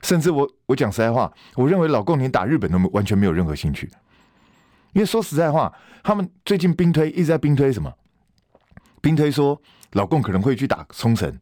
[0.04, 3.89] 甚至我我讲实在话，我认为老共连打日本都没完全没有任何兴趣。
[4.91, 5.74] 因为说实在话，
[6.04, 7.91] 他们最近兵推一直在兵推什么？
[9.01, 9.60] 兵推说
[9.93, 11.39] 老共可能会去打冲绳，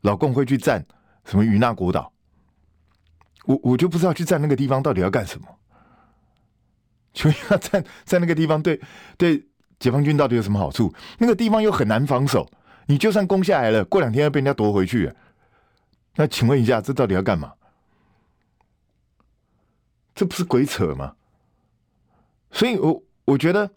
[0.00, 0.84] 老共会去占
[1.24, 2.12] 什么与那国岛。
[3.44, 5.46] 我我就不知道去占那个地方到底要干什么。
[7.12, 8.80] 就要占在那个地方对
[9.16, 9.46] 对
[9.78, 10.92] 解放军到底有什么好处？
[11.18, 12.46] 那个地方又很难防守，
[12.86, 15.12] 你就算攻下来了，过两天要被人家夺回去。
[16.16, 17.52] 那请问一下，这到底要干嘛？
[20.16, 21.12] 这不是鬼扯吗？
[22.50, 23.70] 所以我，我觉得，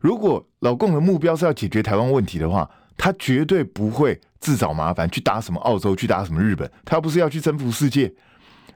[0.00, 6.68] 如果老共的目标是要解决台湾问题的话，他绝对不会自找麻烦去打什么澳洲，去打什么日本。
[6.84, 8.12] 他不是要去征服世界？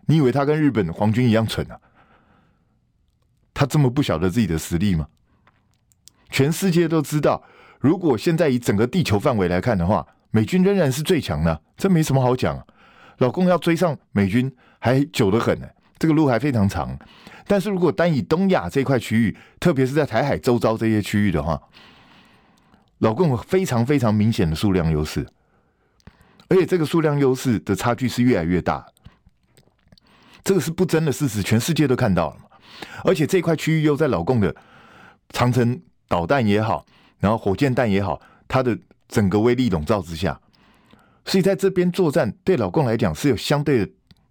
[0.06, 1.80] 你以为他跟日本皇军一样蠢啊？
[3.54, 5.08] 他这么不晓得自己的实力吗？
[6.28, 7.42] 全世界都知道，
[7.80, 12.62] 如果现在以整个地球范围来看的话，美军仍然是最强的，这没什么好讲。
[13.18, 15.66] 老共要追上美军还久得很呢，
[15.98, 16.96] 这个路还非常长。
[17.48, 21.60] 但是如果单以东亚这块区域，特别是在台海周遭这些区域的话，
[22.98, 25.24] 老共有非常非常明显的数量优势，
[26.48, 28.84] 而且这个数量优势的差距是越来越大，
[30.42, 32.42] 这个是不争的事实，全世界都看到了嘛。
[33.04, 34.52] 而且这块区域又在老共的
[35.28, 36.84] 长程导弹也好，
[37.20, 38.76] 然后火箭弹也好，它的
[39.06, 40.40] 整个威力笼罩之下，
[41.24, 43.86] 所以在这边作战对老共来讲是有相对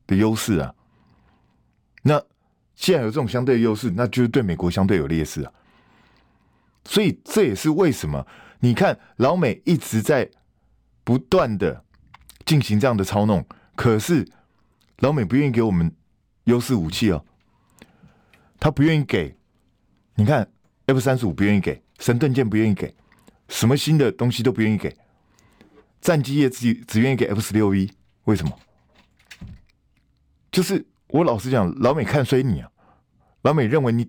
[0.05, 0.73] 的优势啊。
[2.07, 2.23] 那
[2.75, 5.51] 既然有这种相对优势，那就是对美国相对有劣势啊。
[6.83, 8.27] 所以这也是为什么
[8.59, 10.29] 你看老美一直在
[11.03, 11.83] 不断的
[12.45, 13.43] 进行这样的操弄，
[13.75, 14.27] 可是
[14.99, 15.91] 老美不愿意给我们
[16.43, 17.25] 优势武器哦，
[18.59, 19.35] 他不愿意给。
[20.13, 20.47] 你看
[20.85, 22.95] F 三十五不愿意给，神盾舰不愿意给，
[23.49, 24.95] 什么新的东西都不愿意给，
[26.01, 27.89] 战机也只只愿意给 F 十六 V，
[28.25, 28.59] 为什么？
[30.51, 30.85] 就是。
[31.15, 32.69] 我老实讲，老美看衰你啊！
[33.43, 34.05] 老美认为你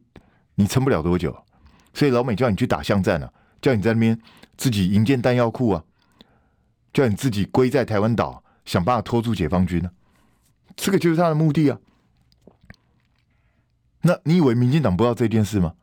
[0.57, 1.37] 你撑不了多久，
[1.95, 3.33] 所以老美叫你去打巷战啊，
[3.63, 4.21] 叫你在那边
[4.57, 5.85] 自己营建弹药库啊，
[6.93, 9.95] 叫你自己归在台湾岛，想办法拖住解放军呢、啊。
[10.75, 11.79] 这个就是他的目的啊！
[14.03, 15.75] 那你以为民进党不知道这件事吗？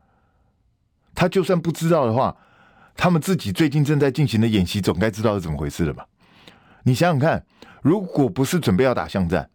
[1.15, 2.35] 他就算不知道的话，
[2.97, 6.05] 他们自己最近正在进行的演习，总该知道是怎么回事了吧？
[6.83, 7.45] 你想想看，
[7.81, 9.49] 如果不是准备要打巷战，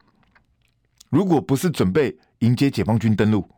[1.09, 3.49] 如果不是准备迎接解放军登陆，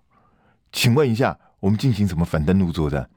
[0.70, 3.11] 请问一下，我们进行什么反登陆作战？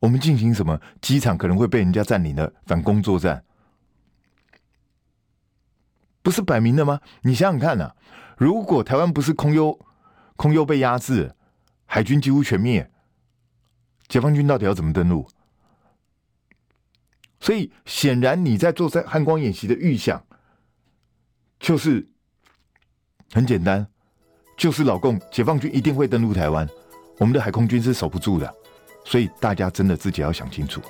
[0.00, 3.44] 我们进行什么机场可能会被人家占领的反攻作战？
[6.22, 7.00] 不是摆明的吗？
[7.22, 7.94] 你想想看呐、
[8.36, 9.78] 如果台湾不是空优
[10.36, 11.34] 空优被压制，
[11.86, 12.90] 海军几乎全灭，
[14.08, 15.26] 解放军到底要怎么登陆？
[17.40, 20.26] 所以显然你在做在汉光演习的预想，
[21.58, 22.10] 就是。
[23.32, 23.86] 很简单，
[24.56, 26.68] 就是老共解放军一定会登陆台湾，
[27.18, 28.54] 我们的海空军是守不住的，
[29.04, 30.80] 所以大家真的自己要想清楚。